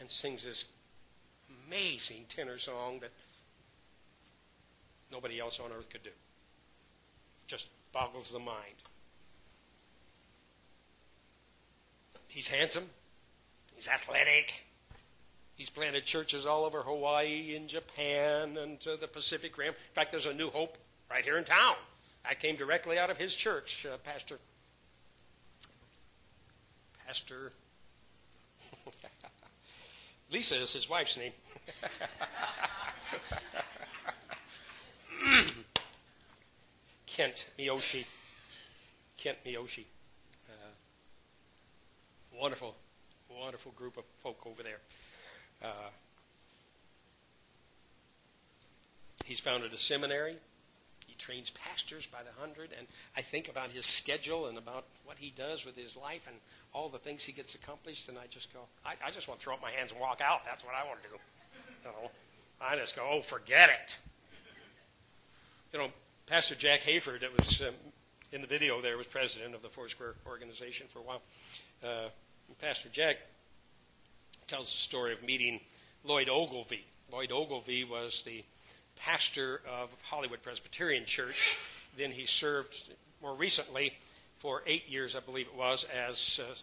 and 0.00 0.10
sings 0.10 0.44
this 0.44 0.64
amazing 1.68 2.24
tenor 2.28 2.58
song 2.58 2.98
that 3.00 3.10
nobody 5.12 5.38
else 5.38 5.60
on 5.60 5.70
earth 5.76 5.90
could 5.90 6.02
do. 6.02 6.10
Just 7.46 7.68
boggles 7.92 8.32
the 8.32 8.38
mind. 8.38 8.74
He's 12.28 12.48
handsome. 12.48 12.86
He's 13.74 13.88
athletic. 13.88 14.66
He's 15.56 15.70
planted 15.70 16.04
churches 16.04 16.46
all 16.46 16.64
over 16.64 16.82
Hawaii 16.82 17.54
and 17.56 17.68
Japan 17.68 18.56
and 18.56 18.80
to 18.80 18.96
the 18.96 19.06
Pacific 19.06 19.56
Rim. 19.56 19.68
In 19.68 19.74
fact, 19.94 20.10
there's 20.10 20.26
a 20.26 20.34
new 20.34 20.50
hope 20.50 20.76
right 21.10 21.24
here 21.24 21.36
in 21.36 21.44
town. 21.44 21.76
I 22.28 22.34
came 22.34 22.56
directly 22.56 22.98
out 22.98 23.10
of 23.10 23.18
his 23.18 23.34
church, 23.34 23.86
uh, 23.86 23.98
Pastor. 23.98 24.38
Pastor. 27.06 27.52
Lisa 30.32 30.56
is 30.56 30.72
his 30.72 30.90
wife's 30.90 31.18
name. 31.18 31.32
Kent 37.06 37.48
Miyoshi. 37.56 38.04
Kent 39.18 39.38
Miyoshi. 39.46 39.84
Uh, 40.48 40.72
wonderful 42.40 42.74
wonderful 43.32 43.72
group 43.72 43.96
of 43.96 44.04
folk 44.22 44.46
over 44.46 44.62
there. 44.62 44.80
Uh, 45.62 45.90
he's 49.24 49.40
founded 49.40 49.72
a 49.72 49.76
seminary. 49.76 50.36
He 51.06 51.14
trains 51.14 51.50
pastors 51.50 52.06
by 52.06 52.18
the 52.22 52.40
hundred, 52.40 52.70
and 52.76 52.86
I 53.16 53.20
think 53.20 53.48
about 53.48 53.70
his 53.70 53.86
schedule 53.86 54.46
and 54.46 54.58
about 54.58 54.86
what 55.04 55.18
he 55.18 55.32
does 55.36 55.64
with 55.64 55.76
his 55.76 55.96
life 55.96 56.26
and 56.26 56.36
all 56.72 56.88
the 56.88 56.98
things 56.98 57.24
he 57.24 57.32
gets 57.32 57.54
accomplished, 57.54 58.08
and 58.08 58.18
I 58.18 58.26
just 58.28 58.52
go, 58.52 58.60
I, 58.84 58.94
I 59.04 59.10
just 59.10 59.28
want 59.28 59.40
to 59.40 59.44
throw 59.44 59.54
up 59.54 59.62
my 59.62 59.70
hands 59.70 59.92
and 59.92 60.00
walk 60.00 60.20
out. 60.24 60.44
That's 60.44 60.64
what 60.64 60.74
I 60.74 60.86
want 60.86 61.02
to 61.02 61.08
do. 61.08 61.14
You 61.84 61.90
know, 61.90 62.10
I 62.60 62.76
just 62.76 62.96
go, 62.96 63.06
oh, 63.08 63.20
forget 63.20 63.70
it. 63.70 63.98
You 65.72 65.78
know, 65.78 65.88
Pastor 66.26 66.54
Jack 66.54 66.80
Hayford, 66.80 67.20
that 67.20 67.36
was 67.36 67.62
um, 67.62 67.74
in 68.32 68.40
the 68.40 68.46
video 68.46 68.80
there, 68.80 68.96
was 68.96 69.06
president 69.06 69.54
of 69.54 69.62
the 69.62 69.68
Foursquare 69.68 70.14
organization 70.26 70.86
for 70.88 70.98
a 71.00 71.02
while. 71.02 71.22
Uh, 71.84 72.08
Pastor 72.60 72.88
Jack 72.88 73.18
tells 74.46 74.72
the 74.72 74.78
story 74.78 75.12
of 75.12 75.22
meeting 75.22 75.60
Lloyd 76.04 76.28
Ogilvie. 76.28 76.84
Lloyd 77.12 77.32
Ogilvie 77.32 77.84
was 77.84 78.22
the 78.22 78.44
pastor 78.96 79.60
of 79.70 79.90
Hollywood 80.04 80.42
Presbyterian 80.42 81.04
Church. 81.04 81.58
Then 81.96 82.10
he 82.10 82.26
served 82.26 82.90
more 83.22 83.34
recently 83.34 83.94
for 84.38 84.62
eight 84.66 84.88
years, 84.88 85.16
I 85.16 85.20
believe 85.20 85.46
it 85.46 85.54
was, 85.56 85.84
as 85.84 86.40
uh, 86.42 86.54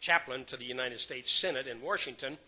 chaplain 0.00 0.44
to 0.46 0.56
the 0.56 0.64
United 0.64 1.00
States 1.00 1.30
Senate 1.30 1.66
in 1.66 1.80
Washington 1.80 2.38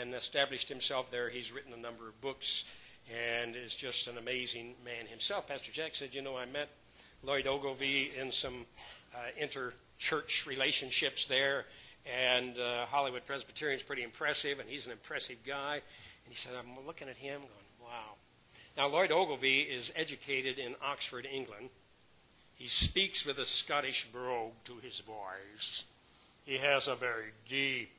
and 0.00 0.14
established 0.14 0.68
himself 0.68 1.10
there. 1.10 1.28
He's 1.28 1.52
written 1.52 1.72
a 1.72 1.76
number 1.76 2.08
of 2.08 2.20
books 2.20 2.64
and 3.12 3.54
is 3.54 3.74
just 3.74 4.08
an 4.08 4.18
amazing 4.18 4.74
man 4.84 5.06
himself. 5.06 5.46
Pastor 5.46 5.72
Jack 5.72 5.94
said, 5.94 6.14
You 6.14 6.22
know, 6.22 6.36
I 6.36 6.46
met 6.46 6.68
Lloyd 7.22 7.46
Ogilvie 7.46 8.12
in 8.18 8.32
some 8.32 8.66
uh, 9.14 9.18
inter 9.36 9.72
church 9.98 10.46
relationships 10.46 11.26
there 11.26 11.64
and 12.06 12.58
uh, 12.58 12.86
Hollywood 12.86 13.26
Presbyterian 13.26 13.78
is 13.78 13.82
pretty 13.82 14.02
impressive, 14.02 14.60
and 14.60 14.68
he's 14.68 14.86
an 14.86 14.92
impressive 14.92 15.38
guy. 15.46 15.74
And 15.74 16.28
he 16.28 16.34
said, 16.34 16.52
I'm 16.58 16.86
looking 16.86 17.08
at 17.08 17.18
him 17.18 17.40
going, 17.40 17.90
wow. 17.92 18.14
Now, 18.76 18.88
Lloyd 18.88 19.10
Ogilvie 19.10 19.60
is 19.60 19.92
educated 19.96 20.58
in 20.58 20.74
Oxford, 20.82 21.26
England. 21.30 21.70
He 22.54 22.68
speaks 22.68 23.26
with 23.26 23.38
a 23.38 23.44
Scottish 23.44 24.06
brogue 24.06 24.52
to 24.64 24.76
his 24.82 25.00
voice. 25.00 25.84
He 26.44 26.58
has 26.58 26.88
a 26.88 26.94
very 26.94 27.32
deep, 27.48 27.90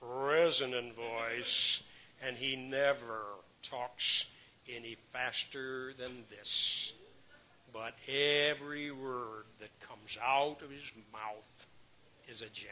resonant 0.00 0.94
voice, 0.94 1.82
and 2.24 2.36
he 2.36 2.56
never 2.56 3.20
talks 3.62 4.26
any 4.68 4.96
faster 5.12 5.92
than 5.98 6.24
this. 6.30 6.94
But 7.72 7.94
every 8.08 8.90
word 8.90 9.44
that 9.60 9.70
comes 9.80 10.18
out 10.22 10.62
of 10.62 10.70
his 10.70 10.90
mouth 11.12 11.66
is 12.28 12.42
a 12.42 12.48
gem. 12.48 12.70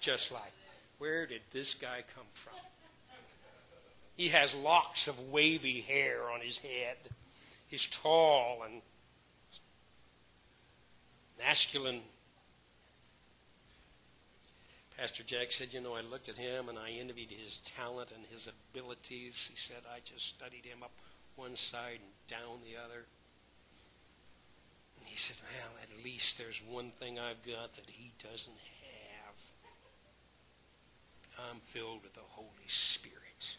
Just 0.00 0.32
like, 0.32 0.52
where 0.98 1.26
did 1.26 1.42
this 1.52 1.74
guy 1.74 2.02
come 2.14 2.24
from? 2.32 2.54
He 4.16 4.28
has 4.28 4.54
locks 4.54 5.08
of 5.08 5.30
wavy 5.30 5.80
hair 5.80 6.30
on 6.30 6.40
his 6.40 6.58
head. 6.58 6.96
He's 7.68 7.86
tall 7.86 8.62
and 8.64 8.82
masculine. 11.38 12.00
Pastor 14.98 15.22
Jack 15.22 15.52
said, 15.52 15.72
You 15.72 15.80
know, 15.80 15.94
I 15.94 16.02
looked 16.02 16.28
at 16.28 16.36
him 16.36 16.68
and 16.68 16.78
I 16.78 16.90
envied 16.90 17.30
his 17.30 17.58
talent 17.58 18.10
and 18.14 18.24
his 18.30 18.48
abilities. 18.48 19.48
He 19.50 19.58
said, 19.58 19.82
I 19.90 20.00
just 20.04 20.28
studied 20.28 20.66
him 20.66 20.82
up 20.82 20.92
one 21.36 21.56
side 21.56 22.00
and 22.00 22.28
down 22.28 22.58
the 22.62 22.76
other. 22.76 23.06
And 24.98 25.06
he 25.06 25.16
said, 25.16 25.36
Well, 25.42 25.72
at 25.82 26.04
least 26.04 26.36
there's 26.36 26.60
one 26.68 26.90
thing 26.90 27.18
I've 27.18 27.42
got 27.46 27.74
that 27.74 27.88
he 27.88 28.12
doesn't 28.22 28.52
have. 28.52 28.79
I'm 31.48 31.60
filled 31.60 32.02
with 32.02 32.14
the 32.14 32.20
Holy 32.28 32.48
Spirit. 32.66 33.56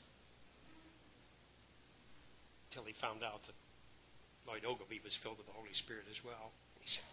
Until 2.70 2.84
he 2.84 2.94
found 2.94 3.24
out 3.24 3.44
that 3.44 3.56
Lloyd 4.48 4.66
Ogilvie 4.66 5.02
was 5.04 5.16
filled 5.16 5.38
with 5.38 5.48
the 5.48 5.54
Holy 5.54 5.74
Spirit 5.74 6.04
as 6.10 6.24
well. 6.24 6.52
He 6.80 6.88
said, 6.88 7.04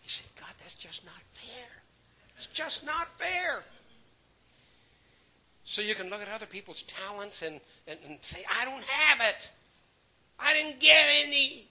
he 0.00 0.08
said, 0.08 0.26
God, 0.38 0.54
that's 0.58 0.74
just 0.74 1.04
not 1.04 1.20
fair. 1.32 1.68
It's 2.34 2.46
just 2.46 2.86
not 2.86 3.08
fair. 3.18 3.62
So 5.64 5.82
you 5.82 5.94
can 5.94 6.08
look 6.08 6.22
at 6.22 6.28
other 6.34 6.46
people's 6.46 6.82
talents 6.82 7.42
and, 7.42 7.60
and, 7.86 7.98
and 8.08 8.18
say, 8.22 8.42
I 8.50 8.64
don't 8.64 8.84
have 8.84 9.20
it. 9.20 9.50
I 10.40 10.54
didn't 10.54 10.80
get 10.80 11.04
any. 11.24 11.66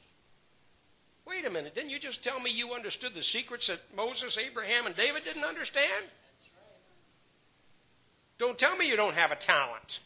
Wait 1.26 1.46
a 1.46 1.50
minute. 1.50 1.74
Didn't 1.74 1.90
you 1.90 2.00
just 2.00 2.24
tell 2.24 2.40
me 2.40 2.52
you 2.52 2.74
understood 2.74 3.16
the 3.16 3.24
secrets 3.24 3.68
that 3.68 3.80
Moses, 3.96 4.38
Abraham, 4.38 4.86
and 4.86 4.96
David 4.96 5.24
didn't 5.24 5.44
understand? 5.44 6.06
Don't 8.38 8.58
tell 8.58 8.76
me 8.78 8.88
you 8.88 8.96
don't 8.96 9.16
have 9.16 9.32
a 9.32 9.36
talent. 9.36 10.00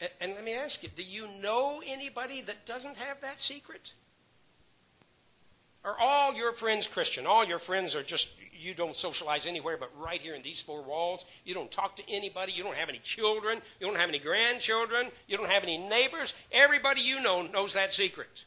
And, 0.00 0.10
and 0.20 0.34
let 0.34 0.44
me 0.44 0.54
ask 0.54 0.82
you 0.82 0.88
do 0.94 1.02
you 1.02 1.26
know 1.42 1.82
anybody 1.86 2.40
that 2.42 2.66
doesn't 2.66 2.96
have 2.96 3.20
that 3.20 3.40
secret? 3.40 3.92
Are 5.84 5.96
all 6.00 6.34
your 6.34 6.52
friends 6.52 6.86
Christian? 6.86 7.26
All 7.26 7.44
your 7.44 7.58
friends 7.58 7.94
are 7.96 8.02
just, 8.02 8.34
you 8.52 8.74
don't 8.74 8.96
socialize 8.96 9.46
anywhere 9.46 9.76
but 9.78 9.90
right 9.96 10.20
here 10.20 10.34
in 10.34 10.42
these 10.42 10.60
four 10.60 10.82
walls. 10.82 11.24
You 11.44 11.54
don't 11.54 11.70
talk 11.70 11.96
to 11.96 12.02
anybody. 12.10 12.52
You 12.52 12.64
don't 12.64 12.76
have 12.76 12.88
any 12.88 12.98
children. 12.98 13.62
You 13.80 13.86
don't 13.86 13.96
have 13.96 14.08
any 14.08 14.18
grandchildren. 14.18 15.08
You 15.28 15.36
don't 15.36 15.48
have 15.48 15.62
any 15.62 15.78
neighbors. 15.78 16.34
Everybody 16.52 17.00
you 17.00 17.22
know 17.22 17.42
knows 17.42 17.74
that 17.74 17.92
secret. 17.92 18.44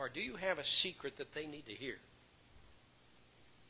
Or 0.00 0.08
do 0.08 0.20
you 0.22 0.34
have 0.36 0.58
a 0.58 0.64
secret 0.64 1.18
that 1.18 1.34
they 1.34 1.46
need 1.46 1.66
to 1.66 1.72
hear? 1.72 1.98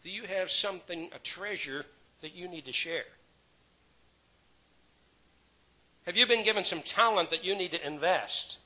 Do 0.05 0.11
you 0.11 0.23
have 0.23 0.49
something, 0.49 1.09
a 1.12 1.19
treasure 1.19 1.85
that 2.21 2.37
you 2.37 2.47
need 2.47 2.66
to 2.66 2.73
share? 2.73 3.03
Have 6.07 6.16
you 6.16 6.29
been 6.29 6.45
given 6.45 6.62
some 6.64 6.83
talent 6.83 7.31
that 7.31 7.45
you 7.45 7.57
need 7.57 7.73
to 7.73 7.85
invest? 7.85 8.61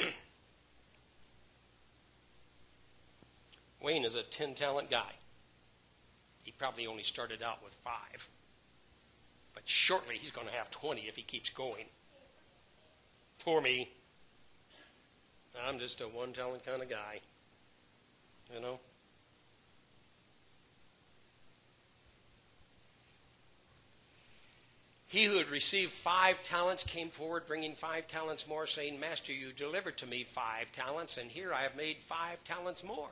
Wayne 3.80 4.04
is 4.04 4.16
a 4.16 4.24
10 4.24 4.54
talent 4.54 4.90
guy. 4.90 5.12
He 6.42 6.50
probably 6.50 6.88
only 6.88 7.04
started 7.04 7.40
out 7.40 7.62
with 7.62 7.74
five. 7.74 8.28
But 9.54 9.62
shortly 9.64 10.16
he's 10.16 10.32
going 10.32 10.48
to 10.48 10.54
have 10.54 10.72
20 10.72 11.02
if 11.02 11.14
he 11.14 11.22
keeps 11.22 11.50
going. 11.50 11.84
Poor 13.44 13.60
me. 13.60 13.90
I'm 15.66 15.78
just 15.78 16.00
a 16.00 16.04
one 16.04 16.32
talent 16.32 16.64
kind 16.64 16.82
of 16.82 16.88
guy. 16.88 17.20
You 18.54 18.60
know? 18.60 18.80
He 25.08 25.24
who 25.24 25.38
had 25.38 25.48
received 25.48 25.92
five 25.92 26.44
talents 26.44 26.84
came 26.84 27.08
forward, 27.08 27.46
bringing 27.46 27.72
five 27.72 28.06
talents 28.08 28.46
more, 28.46 28.66
saying, 28.66 29.00
Master, 29.00 29.32
you 29.32 29.52
delivered 29.52 29.96
to 29.98 30.06
me 30.06 30.22
five 30.22 30.70
talents, 30.72 31.16
and 31.16 31.30
here 31.30 31.52
I 31.52 31.62
have 31.62 31.76
made 31.76 31.96
five 31.96 32.44
talents 32.44 32.84
more. 32.84 33.08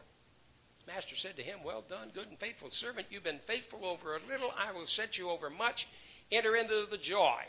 His 0.76 0.86
master 0.86 1.16
said 1.16 1.36
to 1.36 1.42
him, 1.42 1.60
Well 1.64 1.82
done, 1.88 2.10
good 2.12 2.28
and 2.28 2.38
faithful 2.38 2.68
servant. 2.68 3.06
You've 3.10 3.24
been 3.24 3.38
faithful 3.38 3.86
over 3.86 4.14
a 4.14 4.20
little, 4.28 4.50
I 4.58 4.72
will 4.72 4.84
set 4.84 5.16
you 5.16 5.30
over 5.30 5.48
much. 5.48 5.88
Enter 6.30 6.54
into 6.54 6.86
the 6.90 6.98
joy 6.98 7.40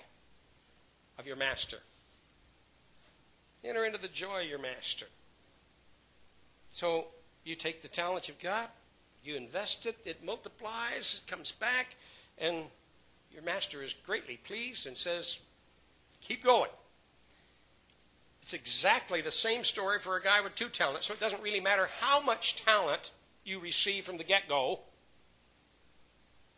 of 1.20 1.28
your 1.28 1.36
master. 1.36 1.80
Enter 3.68 3.86
into 3.86 4.00
the 4.00 4.08
joy 4.08 4.44
of 4.44 4.50
your 4.50 4.60
master. 4.60 5.08
So 6.70 7.08
you 7.44 7.56
take 7.56 7.82
the 7.82 7.88
talent 7.90 8.28
you've 8.28 8.40
got, 8.40 8.72
you 9.24 9.36
invest 9.36 9.86
it, 9.86 9.98
it 10.06 10.24
multiplies, 10.24 11.22
it 11.22 11.30
comes 11.30 11.52
back, 11.52 11.96
and 12.38 12.64
your 13.34 13.44
master 13.44 13.84
is 13.84 13.94
greatly 13.94 14.38
pleased 14.38 14.88
and 14.88 14.96
says, 14.96 15.40
Keep 16.22 16.44
going. 16.44 16.70
It's 18.42 18.54
exactly 18.54 19.20
the 19.20 19.32
same 19.32 19.66
story 19.66 20.00
for 20.00 20.16
a 20.16 20.22
guy 20.22 20.40
with 20.40 20.56
two 20.56 20.70
talents, 20.70 21.08
so 21.08 21.14
it 21.14 21.20
doesn't 21.20 21.44
really 21.44 21.60
matter 21.60 21.90
how 22.00 22.22
much 22.22 22.64
talent 22.64 23.12
you 23.44 23.60
receive 23.60 24.06
from 24.06 24.18
the 24.18 24.24
get 24.24 24.48
go. 24.48 24.80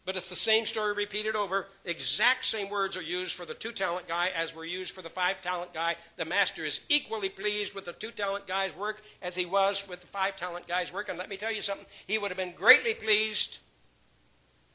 But 0.09 0.17
it's 0.17 0.27
the 0.27 0.35
same 0.35 0.65
story 0.65 0.93
repeated 0.93 1.35
over. 1.35 1.67
Exact 1.85 2.43
same 2.43 2.67
words 2.71 2.97
are 2.97 3.03
used 3.03 3.35
for 3.35 3.45
the 3.45 3.53
two 3.53 3.71
talent 3.71 4.07
guy 4.07 4.31
as 4.35 4.55
were 4.55 4.65
used 4.65 4.91
for 4.91 5.03
the 5.03 5.09
five 5.09 5.39
talent 5.39 5.71
guy. 5.71 5.97
The 6.17 6.25
master 6.25 6.65
is 6.65 6.79
equally 6.89 7.29
pleased 7.29 7.75
with 7.75 7.85
the 7.85 7.93
two 7.93 8.09
talent 8.09 8.47
guy's 8.47 8.75
work 8.75 9.03
as 9.21 9.35
he 9.35 9.45
was 9.45 9.87
with 9.87 10.01
the 10.01 10.07
five 10.07 10.35
talent 10.35 10.67
guy's 10.67 10.91
work. 10.91 11.09
And 11.09 11.19
let 11.19 11.29
me 11.29 11.37
tell 11.37 11.53
you 11.53 11.61
something, 11.61 11.85
he 12.07 12.17
would 12.17 12.31
have 12.31 12.39
been 12.39 12.53
greatly 12.53 12.95
pleased 12.95 13.59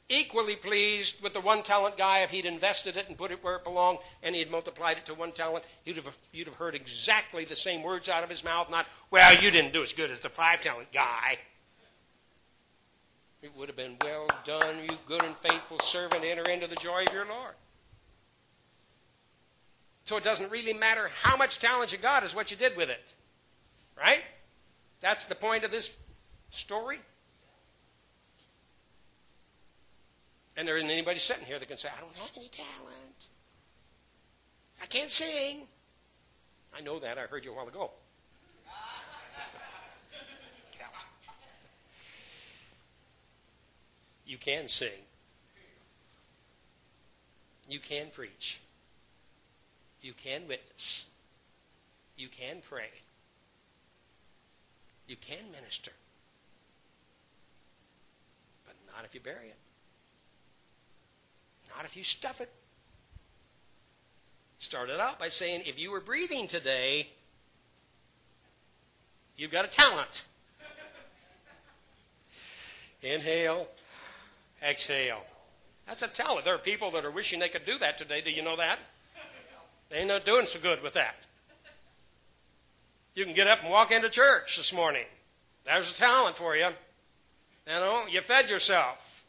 equally 0.07 0.55
pleased 0.55 1.21
with 1.21 1.33
the 1.33 1.41
one 1.41 1.63
talent 1.63 1.97
guy 1.97 2.19
if 2.19 2.29
he'd 2.29 2.45
invested 2.45 2.95
it 2.95 3.09
and 3.09 3.17
put 3.17 3.31
it 3.31 3.43
where 3.43 3.57
it 3.57 3.65
belonged 3.65 3.99
and 4.23 4.35
he 4.35 4.39
had 4.39 4.49
multiplied 4.49 4.95
it 4.95 5.05
to 5.07 5.13
one 5.13 5.33
talent. 5.33 5.65
You'd 5.83 5.97
have, 5.97 6.17
you'd 6.31 6.47
have 6.47 6.55
heard 6.55 6.75
exactly 6.75 7.43
the 7.43 7.57
same 7.57 7.83
words 7.83 8.07
out 8.07 8.23
of 8.23 8.29
his 8.29 8.45
mouth, 8.45 8.71
not, 8.71 8.85
well, 9.11 9.35
you 9.35 9.51
didn't 9.51 9.73
do 9.73 9.83
as 9.83 9.91
good 9.91 10.11
as 10.11 10.21
the 10.21 10.29
five 10.29 10.61
talent 10.61 10.93
guy. 10.93 11.39
It 13.45 13.51
would 13.55 13.69
have 13.69 13.77
been, 13.77 13.95
well 14.01 14.25
done, 14.43 14.75
you 14.81 14.97
good 15.05 15.23
and 15.23 15.35
faithful 15.35 15.77
servant, 15.77 16.23
enter 16.25 16.49
into 16.49 16.67
the 16.67 16.75
joy 16.77 17.03
of 17.07 17.13
your 17.13 17.27
Lord. 17.27 17.53
So 20.05 20.17
it 20.17 20.23
doesn't 20.23 20.51
really 20.51 20.73
matter 20.73 21.11
how 21.21 21.37
much 21.37 21.59
talent 21.59 21.91
you 21.91 21.99
got, 21.99 22.23
is 22.23 22.33
what 22.33 22.49
you 22.49 22.57
did 22.57 22.75
with 22.75 22.89
it. 22.89 23.13
Right? 23.95 24.23
That's 24.99 25.27
the 25.27 25.35
point 25.35 25.63
of 25.63 25.69
this 25.69 25.95
story. 26.49 26.97
And 30.57 30.67
there 30.67 30.77
isn't 30.77 30.89
anybody 30.89 31.19
sitting 31.19 31.45
here 31.45 31.59
that 31.59 31.67
can 31.67 31.77
say, 31.77 31.89
I 31.95 32.01
don't 32.01 32.15
have 32.15 32.31
any 32.35 32.47
talent. 32.47 33.27
I 34.81 34.87
can't 34.87 35.11
sing. 35.11 35.67
I 36.75 36.81
know 36.81 36.97
that. 36.97 37.19
I 37.19 37.27
heard 37.27 37.45
you 37.45 37.51
a 37.51 37.55
while 37.55 37.67
ago. 37.67 37.91
You 44.25 44.37
can 44.37 44.67
sing. 44.67 44.89
You 47.67 47.79
can 47.79 48.07
preach. 48.13 48.59
You 50.01 50.13
can 50.13 50.47
witness. 50.47 51.05
You 52.17 52.27
can 52.27 52.57
pray. 52.67 52.89
You 55.07 55.15
can 55.15 55.51
minister. 55.51 55.91
But 58.65 58.75
not 58.93 59.05
if 59.05 59.13
you 59.13 59.21
bury 59.21 59.47
it. 59.47 59.57
Not 61.75 61.85
if 61.85 61.97
you 61.97 62.03
stuff 62.03 62.41
it. 62.41 62.49
Started 64.57 64.99
out 64.99 65.19
by 65.19 65.29
saying, 65.29 65.63
if 65.65 65.79
you 65.79 65.91
were 65.91 65.99
breathing 65.99 66.47
today, 66.47 67.09
you've 69.37 69.51
got 69.51 69.65
a 69.65 69.67
talent. 69.67 70.25
Inhale, 73.03 73.67
exhale. 74.63 75.23
That's 75.87 76.01
a 76.01 76.07
talent. 76.07 76.45
There 76.45 76.55
are 76.55 76.59
people 76.59 76.91
that 76.91 77.05
are 77.05 77.11
wishing 77.11 77.39
they 77.39 77.49
could 77.49 77.65
do 77.65 77.77
that 77.79 77.97
today. 77.97 78.21
Do 78.21 78.31
you 78.31 78.43
know 78.43 78.55
that? 78.57 78.79
They're 79.89 80.05
not 80.05 80.25
doing 80.25 80.45
so 80.45 80.59
good 80.59 80.81
with 80.81 80.93
that. 80.93 81.15
You 83.13 83.23
can 83.23 83.33
get 83.33 83.47
up 83.47 83.61
and 83.61 83.69
walk 83.69 83.91
into 83.91 84.09
church 84.09 84.57
this 84.57 84.73
morning. 84.73 85.05
There's 85.65 85.91
a 85.91 85.95
talent 85.95 86.35
for 86.37 86.55
you. 86.55 86.67
You 87.67 87.73
know, 87.73 88.05
you 88.09 88.21
fed 88.21 88.49
yourself. 88.49 89.23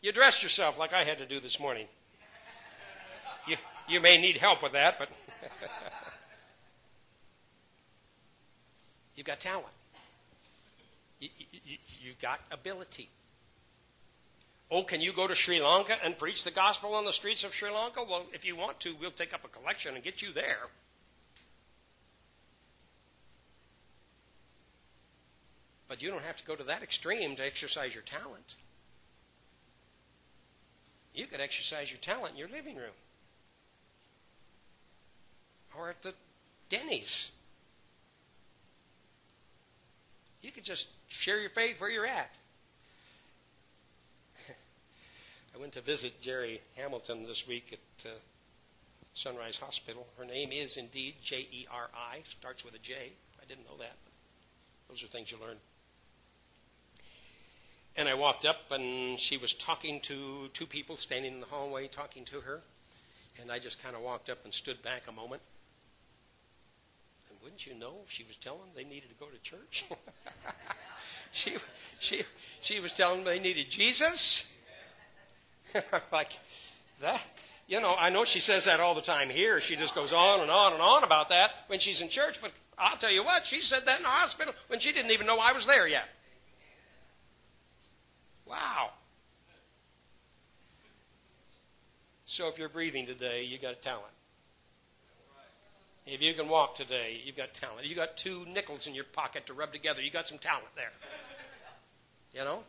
You 0.00 0.12
dressed 0.12 0.42
yourself 0.42 0.78
like 0.78 0.92
I 0.92 1.04
had 1.04 1.18
to 1.18 1.26
do 1.26 1.40
this 1.40 1.60
morning. 1.60 1.86
You, 3.46 3.56
you 3.88 4.00
may 4.00 4.18
need 4.20 4.36
help 4.38 4.62
with 4.62 4.72
that, 4.72 4.98
but. 4.98 5.10
You've 9.14 9.26
got 9.26 9.40
talent. 9.40 9.66
You, 11.18 11.28
you, 11.64 11.76
you've 12.00 12.18
got 12.20 12.40
ability. 12.52 13.08
Oh, 14.70 14.82
can 14.82 15.00
you 15.00 15.12
go 15.12 15.26
to 15.26 15.34
Sri 15.34 15.62
Lanka 15.62 15.96
and 16.04 16.18
preach 16.18 16.44
the 16.44 16.50
gospel 16.50 16.94
on 16.94 17.06
the 17.06 17.12
streets 17.12 17.42
of 17.42 17.54
Sri 17.54 17.70
Lanka? 17.70 18.00
Well, 18.08 18.26
if 18.34 18.44
you 18.44 18.54
want 18.54 18.80
to, 18.80 18.94
we'll 19.00 19.10
take 19.10 19.32
up 19.32 19.44
a 19.44 19.48
collection 19.48 19.94
and 19.94 20.04
get 20.04 20.20
you 20.20 20.32
there. 20.32 20.68
But 25.88 26.02
you 26.02 26.10
don't 26.10 26.22
have 26.22 26.36
to 26.36 26.44
go 26.44 26.54
to 26.54 26.64
that 26.64 26.82
extreme 26.82 27.34
to 27.36 27.44
exercise 27.44 27.94
your 27.94 28.02
talent. 28.02 28.56
You 31.14 31.26
could 31.26 31.40
exercise 31.40 31.90
your 31.90 31.98
talent 31.98 32.34
in 32.34 32.38
your 32.38 32.48
living 32.48 32.76
room 32.76 32.92
or 35.76 35.90
at 35.90 36.02
the 36.02 36.12
Denny's. 36.68 37.32
You 40.42 40.50
could 40.50 40.64
just 40.64 40.88
share 41.08 41.40
your 41.40 41.50
faith 41.50 41.80
where 41.80 41.90
you're 41.90 42.06
at. 42.06 42.30
I 45.58 45.60
went 45.60 45.72
to 45.72 45.80
visit 45.80 46.22
Jeri 46.22 46.60
Hamilton 46.76 47.26
this 47.26 47.48
week 47.48 47.72
at 47.72 48.06
uh, 48.06 48.14
Sunrise 49.12 49.58
Hospital. 49.58 50.06
Her 50.16 50.24
name 50.24 50.50
is 50.52 50.76
indeed 50.76 51.16
J 51.20 51.48
E 51.50 51.66
R 51.68 51.88
I, 51.92 52.20
starts 52.24 52.64
with 52.64 52.76
a 52.76 52.78
J. 52.78 52.94
I 53.42 53.44
didn't 53.48 53.64
know 53.64 53.76
that. 53.78 53.96
Those 54.88 55.02
are 55.02 55.08
things 55.08 55.32
you 55.32 55.38
learn. 55.40 55.56
And 57.96 58.08
I 58.08 58.14
walked 58.14 58.46
up, 58.46 58.70
and 58.70 59.18
she 59.18 59.36
was 59.36 59.52
talking 59.52 59.98
to 60.02 60.48
two 60.52 60.66
people 60.66 60.96
standing 60.96 61.34
in 61.34 61.40
the 61.40 61.46
hallway, 61.46 61.88
talking 61.88 62.24
to 62.26 62.40
her. 62.42 62.60
And 63.42 63.50
I 63.50 63.58
just 63.58 63.82
kind 63.82 63.96
of 63.96 64.02
walked 64.02 64.30
up 64.30 64.44
and 64.44 64.54
stood 64.54 64.80
back 64.82 65.02
a 65.08 65.12
moment. 65.12 65.42
And 67.30 67.38
wouldn't 67.42 67.66
you 67.66 67.74
know, 67.74 67.94
she 68.08 68.22
was 68.22 68.36
telling 68.36 68.60
them 68.60 68.68
they 68.76 68.84
needed 68.84 69.10
to 69.10 69.16
go 69.16 69.26
to 69.26 69.42
church. 69.42 69.86
she, 71.32 71.56
she, 71.98 72.22
she 72.60 72.78
was 72.78 72.92
telling 72.92 73.24
them 73.24 73.34
they 73.34 73.40
needed 73.40 73.68
Jesus. 73.70 74.52
like, 76.12 76.32
that, 77.00 77.24
you 77.66 77.80
know, 77.80 77.94
I 77.98 78.10
know 78.10 78.24
she 78.24 78.40
says 78.40 78.64
that 78.64 78.80
all 78.80 78.94
the 78.94 79.00
time 79.00 79.30
here. 79.30 79.60
She 79.60 79.76
just 79.76 79.94
goes 79.94 80.12
on 80.12 80.40
and 80.40 80.50
on 80.50 80.72
and 80.72 80.82
on 80.82 81.04
about 81.04 81.28
that 81.28 81.52
when 81.68 81.78
she's 81.78 82.00
in 82.00 82.08
church. 82.08 82.40
But 82.40 82.52
I'll 82.78 82.96
tell 82.96 83.12
you 83.12 83.24
what, 83.24 83.46
she 83.46 83.60
said 83.60 83.86
that 83.86 83.98
in 83.98 84.02
the 84.02 84.08
hospital 84.08 84.54
when 84.68 84.80
she 84.80 84.92
didn't 84.92 85.10
even 85.10 85.26
know 85.26 85.38
I 85.40 85.52
was 85.52 85.66
there 85.66 85.86
yet. 85.86 86.08
Wow. 88.46 88.90
So 92.24 92.48
if 92.48 92.58
you're 92.58 92.68
breathing 92.68 93.06
today, 93.06 93.44
you 93.44 93.58
got 93.58 93.82
talent. 93.82 94.04
If 96.06 96.22
you 96.22 96.32
can 96.32 96.48
walk 96.48 96.74
today, 96.74 97.20
you've 97.22 97.36
got 97.36 97.52
talent. 97.52 97.86
You 97.86 97.94
got 97.94 98.16
two 98.16 98.46
nickels 98.46 98.86
in 98.86 98.94
your 98.94 99.04
pocket 99.04 99.46
to 99.46 99.52
rub 99.52 99.72
together. 99.72 100.00
You 100.00 100.10
got 100.10 100.26
some 100.26 100.38
talent 100.38 100.74
there. 100.74 100.92
You 102.32 102.44
know? 102.44 102.60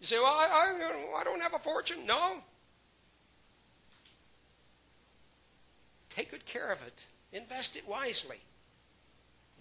You 0.00 0.06
say, 0.06 0.16
well, 0.18 0.26
I, 0.26 0.74
I, 1.16 1.20
I 1.20 1.24
don't 1.24 1.42
have 1.42 1.54
a 1.54 1.58
fortune. 1.58 2.06
No. 2.06 2.36
Take 6.10 6.30
good 6.30 6.46
care 6.46 6.70
of 6.72 6.84
it. 6.86 7.06
Invest 7.32 7.76
it 7.76 7.88
wisely. 7.88 8.38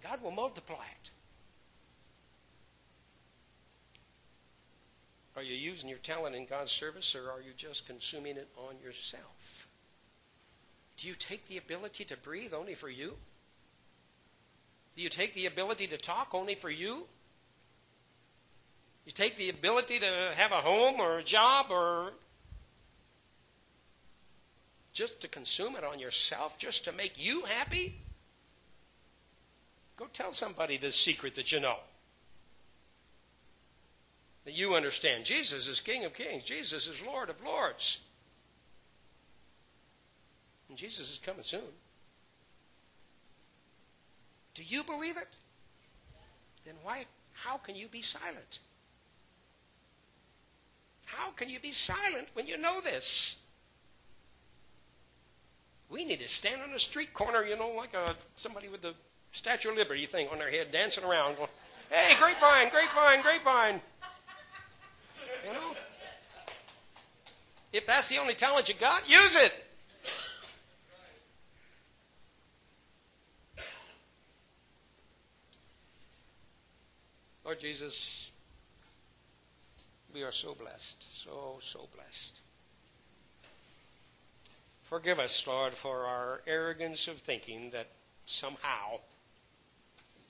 God 0.03 0.21
will 0.21 0.31
multiply 0.31 0.85
it. 1.01 1.09
Are 5.35 5.43
you 5.43 5.55
using 5.55 5.87
your 5.87 5.99
talent 5.99 6.35
in 6.35 6.45
God's 6.47 6.71
service 6.71 7.13
or 7.13 7.29
are 7.29 7.41
you 7.41 7.51
just 7.55 7.85
consuming 7.85 8.37
it 8.37 8.47
on 8.57 8.75
yourself? 8.83 9.67
Do 10.97 11.07
you 11.07 11.13
take 11.13 11.47
the 11.47 11.57
ability 11.57 12.05
to 12.05 12.17
breathe 12.17 12.53
only 12.55 12.73
for 12.73 12.89
you? 12.89 13.17
Do 14.95 15.03
you 15.03 15.09
take 15.09 15.35
the 15.35 15.45
ability 15.45 15.85
to 15.87 15.97
talk 15.97 16.29
only 16.33 16.55
for 16.55 16.71
you? 16.71 17.05
You 19.07 19.13
take 19.13 19.37
the 19.37 19.49
ability 19.49 19.99
to 19.99 20.31
have 20.35 20.51
a 20.51 20.55
home 20.55 20.99
or 20.99 21.19
a 21.19 21.23
job 21.23 21.67
or 21.69 22.11
just 24.91 25.21
to 25.21 25.29
consume 25.29 25.77
it 25.77 25.85
on 25.85 25.97
yourself, 25.97 26.57
just 26.57 26.83
to 26.83 26.91
make 26.91 27.13
you 27.15 27.45
happy? 27.45 28.01
Go 29.95 30.07
tell 30.11 30.33
somebody 30.33 30.75
this 30.75 30.97
secret 30.97 31.35
that 31.35 31.53
you 31.53 31.61
know 31.61 31.77
that 34.43 34.53
you 34.53 34.75
understand. 34.75 35.23
Jesus 35.23 35.69
is 35.69 35.79
King 35.79 36.03
of 36.03 36.13
Kings, 36.13 36.43
Jesus 36.43 36.85
is 36.85 37.01
Lord 37.01 37.29
of 37.29 37.41
Lords. 37.45 37.99
And 40.67 40.77
Jesus 40.77 41.09
is 41.09 41.17
coming 41.17 41.43
soon. 41.43 41.61
Do 44.53 44.63
you 44.63 44.83
believe 44.83 45.15
it? 45.15 45.37
Then 46.65 46.75
why 46.83 47.05
how 47.31 47.55
can 47.55 47.77
you 47.77 47.87
be 47.87 48.01
silent? 48.01 48.59
How 51.07 51.31
can 51.31 51.49
you 51.49 51.59
be 51.59 51.71
silent 51.71 52.27
when 52.33 52.47
you 52.47 52.57
know 52.57 52.81
this? 52.81 53.37
We 55.89 56.03
need 56.03 56.19
to 56.19 56.27
stand 56.27 56.61
on 56.61 56.71
a 56.71 56.79
street 56.79 57.13
corner, 57.13 57.43
you 57.45 57.55
know, 57.57 57.69
like 57.69 57.93
a 57.93 58.13
somebody 58.35 58.67
with 58.67 58.81
the 58.81 58.93
Statue 59.31 59.69
of 59.69 59.77
Liberty 59.77 60.05
thing 60.05 60.27
on 60.31 60.37
their 60.37 60.51
head, 60.51 60.71
dancing 60.71 61.05
around, 61.05 61.37
going, 61.37 61.49
"Hey, 61.89 62.15
grapevine, 62.19 62.69
grapevine, 62.69 63.21
grapevine." 63.21 63.81
You 65.45 65.53
know? 65.53 65.75
If 67.71 67.85
that's 67.85 68.09
the 68.09 68.17
only 68.17 68.33
talent 68.33 68.67
you 68.67 68.75
got, 68.75 69.07
use 69.09 69.35
it. 69.37 69.65
Lord 77.45 77.61
Jesus, 77.61 78.31
we 80.13 80.23
are 80.23 80.31
so 80.31 80.55
blessed, 80.55 81.23
so, 81.23 81.57
so 81.61 81.87
blessed. 81.95 82.41
Forgive 84.83 85.19
us, 85.19 85.45
Lord, 85.45 85.73
for 85.73 86.05
our 86.05 86.41
arrogance 86.47 87.07
of 87.07 87.17
thinking 87.17 87.71
that 87.71 87.87
somehow 88.25 88.99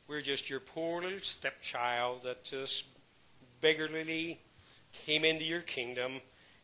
we're 0.08 0.22
just 0.22 0.50
your 0.50 0.60
poor 0.60 1.02
little 1.02 1.20
stepchild 1.20 2.24
that 2.24 2.44
just 2.44 2.86
beggarly 3.62 4.40
came 5.06 5.24
into 5.24 5.44
your 5.44 5.62
kingdom, 5.62 6.13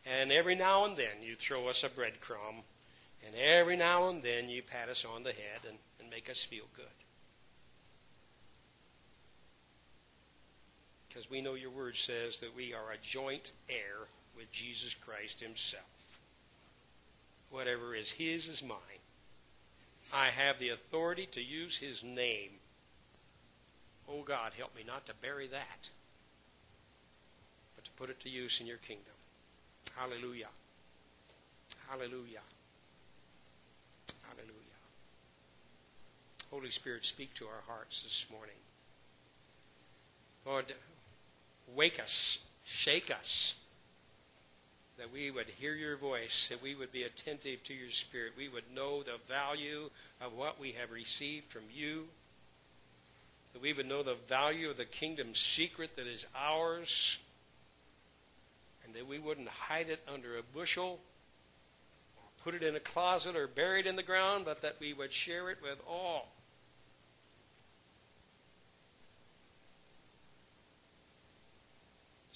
and 0.06 0.32
every 0.32 0.56
now 0.56 0.86
and 0.86 0.98
then 0.98 1.22
you 1.22 1.36
throw 1.36 1.68
us 1.68 1.84
a 1.84 1.90
breadcrumb, 1.90 2.64
and 3.26 3.36
every 3.36 3.78
now 3.78 4.10
and 4.10 4.24
then 4.24 4.50
you 4.50 4.62
pat 4.64 4.90
us 4.90 5.06
on 5.06 5.24
the 5.24 5.32
head 5.32 5.62
and, 5.68 5.78
and 6.00 6.10
make 6.10 6.30
us 6.30 6.44
feel 6.44 6.66
good. 6.76 7.03
Because 11.14 11.30
we 11.30 11.42
know 11.42 11.54
your 11.54 11.70
word 11.70 11.96
says 11.96 12.40
that 12.40 12.56
we 12.56 12.74
are 12.74 12.92
a 12.92 12.98
joint 13.06 13.52
heir 13.70 14.08
with 14.36 14.52
Jesus 14.52 14.96
Christ 14.96 15.42
himself. 15.42 16.20
Whatever 17.52 17.94
is 17.94 18.14
his 18.14 18.48
is 18.48 18.64
mine. 18.64 18.80
I 20.12 20.28
have 20.28 20.58
the 20.58 20.70
authority 20.70 21.28
to 21.28 21.44
use 21.44 21.78
his 21.78 22.04
name. 22.04 22.50
Oh 24.10 24.24
God, 24.24 24.54
help 24.58 24.76
me 24.76 24.82
not 24.86 25.06
to 25.06 25.14
bury 25.14 25.46
that 25.48 25.90
but 27.76 27.86
to 27.86 27.92
put 27.92 28.10
it 28.10 28.20
to 28.22 28.30
use 28.30 28.60
in 28.60 28.68
your 28.68 28.78
kingdom. 28.78 29.14
Hallelujah. 29.96 30.48
Hallelujah. 31.90 32.42
Hallelujah. 34.24 34.80
Holy 36.50 36.72
Spirit, 36.72 37.06
speak 37.06 37.34
to 37.36 37.46
our 37.46 37.64
hearts 37.68 38.02
this 38.02 38.26
morning. 38.32 38.56
Lord, 40.46 40.74
wake 41.68 42.00
us, 42.00 42.40
shake 42.66 43.12
us, 43.12 43.56
that 44.98 45.12
we 45.12 45.32
would 45.32 45.48
hear 45.48 45.74
your 45.74 45.98
voice, 45.98 46.48
that 46.50 46.62
we 46.62 46.76
would 46.76 46.92
be 46.92 47.04
attentive 47.04 47.64
to 47.64 47.74
your 47.74 47.90
spirit, 47.90 48.34
we 48.38 48.48
would 48.50 48.74
know 48.74 49.04
the 49.04 49.18
value 49.28 49.90
of 50.22 50.34
what 50.34 50.60
we 50.60 50.74
have 50.74 50.92
received 50.92 51.46
from 51.46 51.64
you, 51.74 52.06
that 53.54 53.62
we 53.62 53.74
would 53.74 53.88
know 53.88 54.04
the 54.04 54.18
value 54.28 54.70
of 54.70 54.78
the 54.78 54.86
kingdom 54.86 55.34
secret 55.34 55.96
that 55.96 56.08
is 56.08 56.26
ours. 56.36 57.20
And 58.84 58.94
that 58.96 59.08
we 59.08 59.18
wouldn't 59.18 59.48
hide 59.48 59.90
it 59.90 60.02
under 60.14 60.38
a 60.38 60.44
bushel, 60.44 61.00
put 62.44 62.54
it 62.54 62.64
in 62.64 62.76
a 62.76 62.80
closet, 62.80 63.36
or 63.36 63.48
bury 63.48 63.80
it 63.80 63.88
in 63.88 63.96
the 63.96 64.04
ground, 64.04 64.44
but 64.44 64.62
that 64.62 64.76
we 64.80 64.94
would 64.94 65.14
share 65.14 65.50
it 65.50 65.60
with 65.62 65.80
all. 65.88 66.33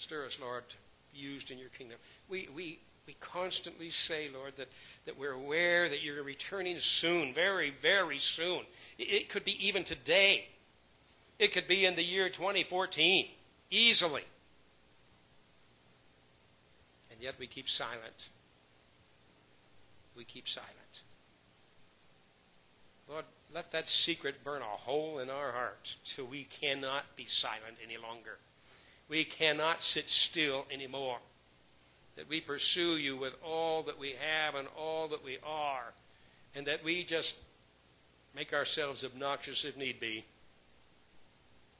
Stir 0.07 0.25
us, 0.25 0.39
Lord, 0.39 0.63
used 1.13 1.51
in 1.51 1.57
your 1.57 1.67
kingdom. 1.67 1.97
We, 2.29 2.47
we, 2.55 2.79
we 3.05 3.17
constantly 3.19 3.89
say, 3.89 4.29
Lord, 4.33 4.53
that, 4.55 4.69
that 5.05 5.19
we're 5.19 5.33
aware 5.33 5.89
that 5.89 6.01
you're 6.01 6.23
returning 6.23 6.79
soon, 6.79 7.33
very, 7.33 7.71
very 7.71 8.17
soon. 8.17 8.61
It, 8.97 9.03
it 9.03 9.29
could 9.29 9.43
be 9.43 9.67
even 9.67 9.83
today. 9.83 10.47
It 11.39 11.51
could 11.51 11.67
be 11.67 11.85
in 11.85 11.97
the 11.97 12.03
year 12.05 12.29
2014, 12.29 13.27
easily. 13.69 14.23
And 17.11 17.21
yet 17.21 17.35
we 17.37 17.45
keep 17.45 17.67
silent. 17.67 18.29
We 20.15 20.23
keep 20.23 20.47
silent. 20.47 21.01
Lord, 23.09 23.25
let 23.53 23.73
that 23.73 23.89
secret 23.89 24.41
burn 24.45 24.61
a 24.61 24.65
hole 24.65 25.19
in 25.19 25.29
our 25.29 25.51
hearts 25.51 25.97
till 26.05 26.27
we 26.27 26.45
cannot 26.45 27.17
be 27.17 27.25
silent 27.25 27.75
any 27.83 27.97
longer. 27.97 28.37
We 29.09 29.23
cannot 29.23 29.83
sit 29.83 30.09
still 30.09 30.65
anymore. 30.71 31.17
That 32.15 32.29
we 32.29 32.41
pursue 32.41 32.97
you 32.97 33.15
with 33.15 33.35
all 33.43 33.83
that 33.83 33.99
we 33.99 34.13
have 34.19 34.55
and 34.55 34.67
all 34.77 35.07
that 35.09 35.23
we 35.23 35.37
are. 35.45 35.93
And 36.55 36.65
that 36.65 36.83
we 36.83 37.03
just 37.03 37.37
make 38.35 38.53
ourselves 38.53 39.03
obnoxious 39.03 39.65
if 39.65 39.77
need 39.77 39.99
be 39.99 40.25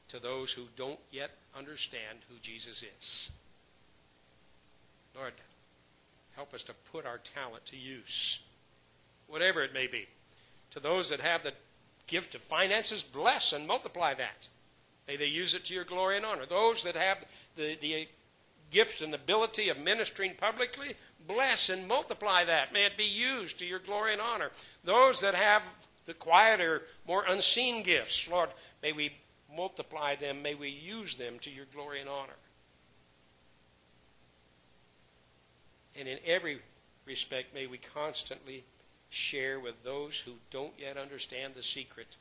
to 0.10 0.20
those 0.20 0.54
who 0.54 0.64
don't 0.76 1.00
yet 1.12 1.32
understand 1.58 2.20
who 2.30 2.36
Jesus 2.42 2.84
is. 3.00 3.32
Lord, 5.16 5.34
help 6.36 6.54
us 6.54 6.64
to 6.64 6.74
put 6.92 7.06
our 7.06 7.18
talent 7.18 7.66
to 7.66 7.78
use, 7.78 8.40
whatever 9.28 9.64
it 9.64 9.74
may 9.74 9.88
be. 9.88 10.08
To 10.72 10.80
those 10.80 11.10
that 11.10 11.20
have 11.20 11.44
the 11.44 11.54
gift 12.08 12.36
of 12.36 12.42
finances, 12.42 13.04
bless 13.04 13.54
and 13.54 13.68
multiply 13.68 14.14
that. 14.14 14.48
May 15.08 15.16
they 15.16 15.28
use 15.28 15.54
it 15.54 15.66
to 15.66 15.74
your 15.74 15.86
glory 15.86 16.18
and 16.18 16.26
honor. 16.26 16.46
Those 16.46 16.84
that 16.84 16.96
have 16.96 17.18
the, 17.56 17.78
the 17.80 18.08
gift 18.72 19.02
and 19.02 19.14
ability 19.14 19.70
of 19.70 19.80
ministering 19.80 20.34
publicly, 20.36 20.94
bless 21.26 21.70
and 21.70 21.88
multiply 21.88 22.44
that. 22.44 22.74
May 22.74 22.86
it 22.86 22.98
be 22.98 23.06
used 23.06 23.60
to 23.60 23.66
your 23.66 23.80
glory 23.80 24.14
and 24.14 24.22
honor. 24.22 24.52
Those 24.84 25.22
that 25.22 25.36
have 25.36 25.64
the 26.06 26.14
quieter, 26.14 26.84
more 27.08 27.24
unseen 27.28 27.84
gifts, 27.84 28.28
Lord, 28.30 28.50
may 28.82 28.92
we 28.92 29.14
multiply 29.56 30.16
them. 30.16 30.42
May 30.42 30.56
we 30.56 30.70
use 30.70 31.16
them 31.16 31.40
to 31.40 31.50
your 31.50 31.66
glory 31.74 32.02
and 32.02 32.10
honor. 32.10 32.36
And 35.98 36.08
in 36.08 36.20
every 36.26 36.60
respect, 37.06 37.54
may 37.54 37.66
we 37.66 37.78
constantly 37.78 38.64
share 39.10 39.60
with 39.60 39.84
those 39.84 40.20
who 40.20 40.34
don't 40.52 40.74
yet 40.78 40.98
understand 40.98 41.54
the 41.56 41.64
secret 41.64 42.18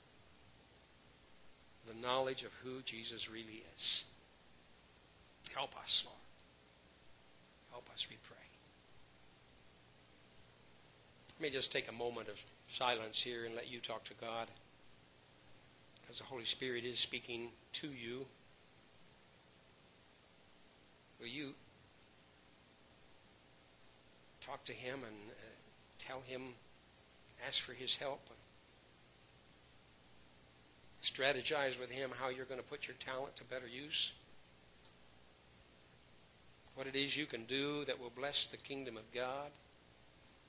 the 1.87 2.07
knowledge 2.07 2.43
of 2.43 2.53
who 2.65 2.83
Jesus 2.85 3.31
really 3.31 3.63
is. 3.77 4.05
Help 5.55 5.77
us, 5.83 6.05
Lord. 6.07 6.17
Help 7.71 7.89
us, 7.93 8.09
we 8.11 8.17
pray. 8.23 8.37
Let 11.39 11.51
me 11.51 11.51
just 11.51 11.73
take 11.73 11.89
a 11.89 11.93
moment 11.93 12.29
of 12.29 12.43
silence 12.67 13.21
here 13.21 13.45
and 13.45 13.55
let 13.55 13.71
you 13.71 13.79
talk 13.79 14.05
to 14.05 14.15
God. 14.15 14.49
As 16.09 16.19
the 16.19 16.25
Holy 16.25 16.45
Spirit 16.45 16.85
is 16.85 16.99
speaking 16.99 17.49
to 17.75 17.89
you, 17.89 18.25
will 21.21 21.27
you 21.27 21.55
talk 24.41 24.65
to 24.65 24.73
Him 24.73 25.01
and 25.07 25.17
uh, 25.31 25.45
tell 25.99 26.23
Him, 26.27 26.43
ask 27.47 27.61
for 27.61 27.73
His 27.73 27.97
help? 27.97 28.21
Strategize 31.17 31.81
with 31.81 31.91
Him 31.91 32.11
how 32.19 32.29
you're 32.29 32.45
going 32.45 32.61
to 32.61 32.67
put 32.67 32.87
your 32.87 32.97
talent 32.97 33.37
to 33.37 33.45
better 33.45 33.67
use? 33.67 34.13
What 36.75 36.87
it 36.87 36.95
is 36.95 37.17
you 37.17 37.25
can 37.25 37.45
do 37.45 37.85
that 37.87 37.99
will 37.99 38.13
bless 38.15 38.47
the 38.47 38.59
kingdom 38.59 38.97
of 38.97 39.11
God? 39.15 39.51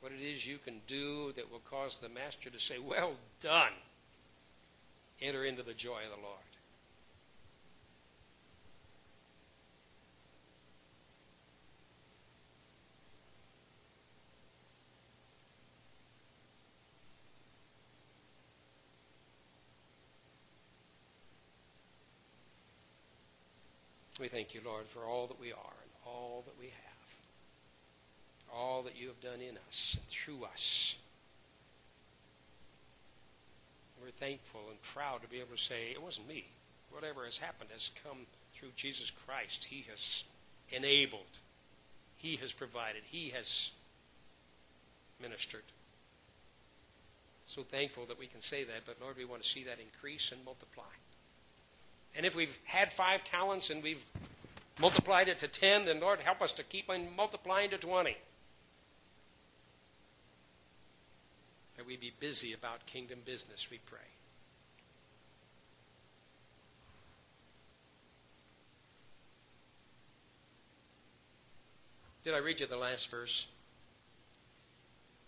What 0.02 0.12
it 0.12 0.22
is 0.22 0.46
you 0.46 0.58
can 0.58 0.82
do 0.86 1.32
that 1.34 1.50
will 1.52 1.62
cause 1.70 2.00
the 2.00 2.10
Master 2.10 2.50
to 2.50 2.60
say, 2.60 2.80
Well 2.80 3.14
done! 3.40 3.72
enter 5.22 5.46
into 5.46 5.64
the 5.64 5.74
joy 5.74 6.02
of 6.04 6.16
the 6.16 6.24
Lord. 6.24 6.47
We 24.28 24.40
thank 24.40 24.54
you, 24.54 24.60
Lord, 24.66 24.88
for 24.88 25.06
all 25.06 25.28
that 25.28 25.40
we 25.40 25.54
are 25.54 25.78
and 25.82 25.92
all 26.06 26.44
that 26.48 26.60
we 26.60 26.66
have, 26.66 27.16
all 28.54 28.84
that 28.84 29.00
you 29.00 29.08
have 29.08 29.22
done 29.22 29.40
in 29.40 29.56
us 29.70 29.98
and 29.98 30.06
through 30.08 30.44
us. 30.44 30.98
We're 34.04 34.10
thankful 34.10 34.64
and 34.70 34.82
proud 34.82 35.22
to 35.22 35.30
be 35.30 35.38
able 35.38 35.56
to 35.56 35.64
say, 35.64 35.92
it 35.94 36.04
wasn't 36.04 36.28
me. 36.28 36.44
Whatever 36.92 37.24
has 37.24 37.38
happened 37.38 37.70
has 37.72 37.90
come 38.04 38.18
through 38.54 38.72
Jesus 38.76 39.12
Christ. 39.12 39.64
He 39.64 39.86
has 39.90 40.26
enabled, 40.72 41.40
He 42.18 42.36
has 42.36 42.54
provided, 42.54 43.04
He 43.06 43.30
has 43.30 43.72
ministered. 45.22 45.64
So 47.46 47.62
thankful 47.62 48.04
that 48.08 48.20
we 48.20 48.28
can 48.28 48.42
say 48.42 48.66
that, 48.66 48.86
but 48.86 48.98
Lord, 49.02 49.16
we 49.16 49.24
want 49.24 49.44
to 49.44 49.48
see 49.48 49.64
that 49.64 49.80
increase 49.80 50.34
and 50.34 50.44
multiply. 50.44 50.84
And 52.18 52.26
if 52.26 52.36
we've 52.36 52.60
had 52.66 52.92
five 52.92 53.24
talents 53.24 53.70
and 53.70 53.82
we've 53.82 54.04
multiplied 54.82 55.30
it 55.30 55.40
to 55.40 55.48
ten, 55.48 55.86
then 55.86 56.02
Lord, 56.02 56.20
help 56.20 56.42
us 56.42 56.52
to 56.54 56.64
keep 56.64 56.90
on 56.90 57.16
multiplying 57.16 57.70
to 57.70 57.78
twenty. 57.78 58.18
that 61.78 61.86
we 61.86 61.96
be 61.96 62.12
busy 62.20 62.54
about 62.54 62.86
kingdom 62.88 63.20
business, 63.24 63.70
we 63.72 63.80
pray. 63.86 64.00
Did 72.24 72.34
I 72.34 72.40
read 72.40 72.60
you 72.60 72.66
the 72.66 72.78
last 72.78 73.10
verse? 73.10 73.48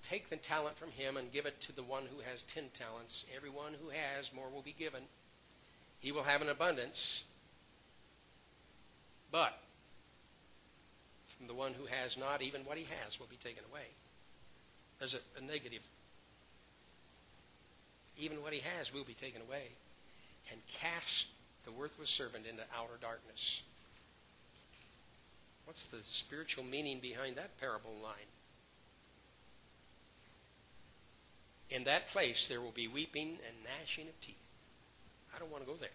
Take 0.01 0.29
the 0.29 0.35
talent 0.35 0.75
from 0.75 0.91
him 0.91 1.15
and 1.15 1.31
give 1.31 1.45
it 1.45 1.61
to 1.61 1.71
the 1.73 1.83
one 1.83 2.03
who 2.13 2.21
has 2.23 2.41
ten 2.41 2.65
talents. 2.73 3.25
Everyone 3.33 3.73
who 3.81 3.89
has, 3.89 4.33
more 4.33 4.49
will 4.53 4.63
be 4.63 4.75
given. 4.77 5.03
He 5.99 6.11
will 6.11 6.23
have 6.23 6.41
an 6.41 6.49
abundance. 6.49 7.25
But 9.31 9.57
from 11.37 11.47
the 11.47 11.53
one 11.53 11.73
who 11.73 11.85
has 11.85 12.17
not, 12.17 12.41
even 12.41 12.61
what 12.61 12.77
he 12.77 12.87
has 13.03 13.19
will 13.19 13.27
be 13.27 13.35
taken 13.37 13.63
away. 13.71 13.85
There's 14.97 15.13
a, 15.13 15.19
a 15.37 15.41
negative 15.41 15.83
even 18.19 18.43
what 18.43 18.53
he 18.53 18.59
has 18.77 18.93
will 18.93 19.03
be 19.03 19.13
taken 19.13 19.41
away, 19.41 19.63
and 20.51 20.59
cast 20.67 21.27
the 21.63 21.71
worthless 21.71 22.09
servant 22.09 22.45
into 22.45 22.63
outer 22.75 22.97
darkness. 23.01 23.63
What's 25.65 25.85
the 25.85 25.99
spiritual 26.03 26.63
meaning 26.63 26.99
behind 26.99 27.35
that 27.35 27.59
parable 27.59 27.95
line? 28.03 28.13
In 31.69 31.83
that 31.83 32.07
place 32.07 32.47
there 32.47 32.61
will 32.61 32.71
be 32.71 32.87
weeping 32.87 33.37
and 33.47 33.55
gnashing 33.63 34.07
of 34.07 34.19
teeth. 34.19 34.35
I 35.35 35.39
don't 35.39 35.51
want 35.51 35.63
to 35.63 35.69
go 35.69 35.75
there. 35.75 35.89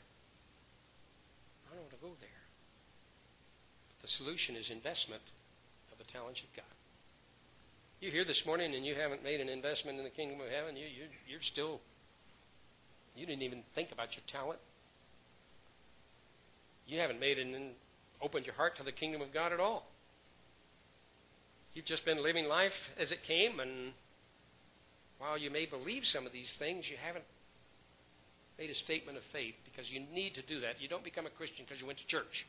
I 1.70 1.74
don't 1.74 1.82
want 1.82 1.94
to 1.94 2.00
go 2.00 2.12
there. 2.20 2.42
But 3.90 4.02
the 4.02 4.08
solution 4.08 4.56
is 4.56 4.70
investment 4.70 5.22
of 5.92 5.98
the 5.98 6.04
talents 6.04 6.42
you've 6.42 6.56
got. 6.56 6.64
You're 8.00 8.12
here 8.12 8.24
this 8.24 8.44
morning 8.44 8.74
and 8.74 8.84
you 8.84 8.94
haven't 8.94 9.24
made 9.24 9.40
an 9.40 9.48
investment 9.48 9.98
in 9.98 10.04
the 10.04 10.10
kingdom 10.10 10.40
of 10.40 10.50
heaven. 10.50 10.76
You, 10.76 10.84
you, 10.84 11.08
you're 11.28 11.40
still 11.40 11.80
you 13.16 13.26
didn't 13.26 13.42
even 13.42 13.62
think 13.74 13.92
about 13.92 14.16
your 14.16 14.24
talent. 14.26 14.58
You 16.86 16.98
haven't 16.98 17.20
made 17.20 17.38
and 17.38 17.74
opened 18.20 18.46
your 18.46 18.54
heart 18.56 18.76
to 18.76 18.82
the 18.82 18.92
kingdom 18.92 19.22
of 19.22 19.32
God 19.32 19.52
at 19.52 19.60
all. 19.60 19.86
You've 21.74 21.84
just 21.84 22.04
been 22.04 22.22
living 22.22 22.48
life 22.48 22.94
as 22.98 23.10
it 23.10 23.22
came, 23.22 23.58
and 23.58 23.92
while 25.18 25.38
you 25.38 25.50
may 25.50 25.66
believe 25.66 26.06
some 26.06 26.26
of 26.26 26.32
these 26.32 26.56
things, 26.56 26.90
you 26.90 26.96
haven't 27.00 27.24
made 28.58 28.70
a 28.70 28.74
statement 28.74 29.18
of 29.18 29.24
faith 29.24 29.56
because 29.64 29.92
you 29.92 30.00
need 30.12 30.34
to 30.34 30.42
do 30.42 30.60
that. 30.60 30.80
You 30.80 30.88
don't 30.88 31.04
become 31.04 31.26
a 31.26 31.30
Christian 31.30 31.64
because 31.64 31.80
you 31.80 31.86
went 31.86 31.98
to 31.98 32.06
church. 32.06 32.46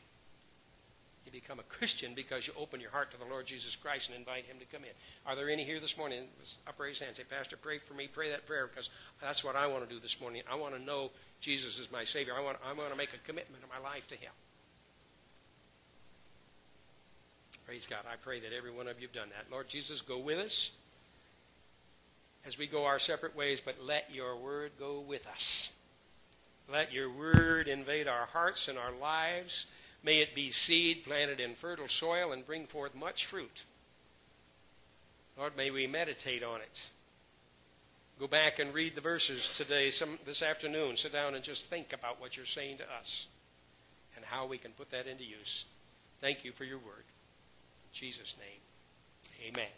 You 1.24 1.32
become 1.32 1.58
a 1.58 1.64
Christian 1.64 2.12
because 2.14 2.46
you 2.46 2.52
open 2.56 2.80
your 2.80 2.90
heart 2.90 3.10
to 3.10 3.18
the 3.18 3.24
Lord 3.24 3.46
Jesus 3.46 3.74
Christ 3.74 4.08
and 4.08 4.16
invite 4.16 4.44
Him 4.44 4.58
to 4.60 4.64
come 4.66 4.84
in. 4.84 4.90
Are 5.26 5.34
there 5.34 5.50
any 5.50 5.64
here 5.64 5.80
this 5.80 5.98
morning? 5.98 6.20
Up 6.68 6.78
raise 6.78 7.00
hand. 7.00 7.16
Say, 7.16 7.24
Pastor, 7.24 7.56
pray 7.56 7.78
for 7.78 7.94
me. 7.94 8.06
Pray 8.06 8.30
that 8.30 8.46
prayer 8.46 8.68
because 8.68 8.90
that's 9.20 9.42
what 9.42 9.56
I 9.56 9.66
want 9.66 9.88
to 9.88 9.92
do 9.92 10.00
this 10.00 10.20
morning. 10.20 10.42
I 10.50 10.54
want 10.54 10.74
to 10.74 10.80
know 10.80 11.10
Jesus 11.40 11.80
is 11.80 11.90
my 11.90 12.04
Savior. 12.04 12.32
I 12.36 12.42
want, 12.42 12.58
I 12.64 12.72
want 12.74 12.92
to 12.92 12.96
make 12.96 13.12
a 13.12 13.18
commitment 13.26 13.64
of 13.64 13.68
my 13.68 13.80
life 13.90 14.06
to 14.08 14.14
Him. 14.14 14.30
Praise 17.66 17.86
God. 17.86 18.04
I 18.08 18.14
pray 18.14 18.38
that 18.38 18.52
every 18.56 18.70
one 18.70 18.86
of 18.86 19.00
you 19.00 19.08
have 19.08 19.16
done 19.16 19.28
that. 19.30 19.50
Lord 19.50 19.68
Jesus, 19.68 20.00
go 20.02 20.18
with 20.18 20.38
us 20.38 20.70
as 22.46 22.56
we 22.56 22.68
go 22.68 22.84
our 22.84 23.00
separate 23.00 23.36
ways, 23.36 23.60
but 23.60 23.74
let 23.84 24.14
your 24.14 24.36
word 24.36 24.70
go 24.78 25.00
with 25.00 25.26
us. 25.26 25.72
Let 26.70 26.92
your 26.92 27.10
word 27.10 27.68
invade 27.68 28.08
our 28.08 28.26
hearts 28.26 28.68
and 28.68 28.78
our 28.78 28.92
lives. 29.00 29.66
May 30.02 30.20
it 30.20 30.34
be 30.34 30.50
seed 30.50 31.04
planted 31.04 31.40
in 31.40 31.54
fertile 31.54 31.88
soil 31.88 32.32
and 32.32 32.44
bring 32.44 32.66
forth 32.66 32.94
much 32.94 33.26
fruit. 33.26 33.64
Lord, 35.38 35.56
may 35.56 35.70
we 35.70 35.86
meditate 35.86 36.42
on 36.42 36.60
it. 36.60 36.90
Go 38.18 38.26
back 38.26 38.58
and 38.58 38.72
read 38.72 38.94
the 38.94 39.00
verses 39.00 39.54
today, 39.56 39.90
some, 39.90 40.18
this 40.24 40.42
afternoon. 40.42 40.96
Sit 40.96 41.12
down 41.12 41.34
and 41.34 41.44
just 41.44 41.66
think 41.66 41.92
about 41.92 42.20
what 42.20 42.36
you're 42.36 42.46
saying 42.46 42.78
to 42.78 42.84
us 42.98 43.26
and 44.16 44.24
how 44.24 44.46
we 44.46 44.56
can 44.56 44.72
put 44.72 44.90
that 44.90 45.06
into 45.06 45.24
use. 45.24 45.66
Thank 46.20 46.44
you 46.44 46.52
for 46.52 46.64
your 46.64 46.78
word. 46.78 47.04
In 47.04 47.92
Jesus' 47.92 48.34
name, 48.40 49.48
amen. 49.52 49.68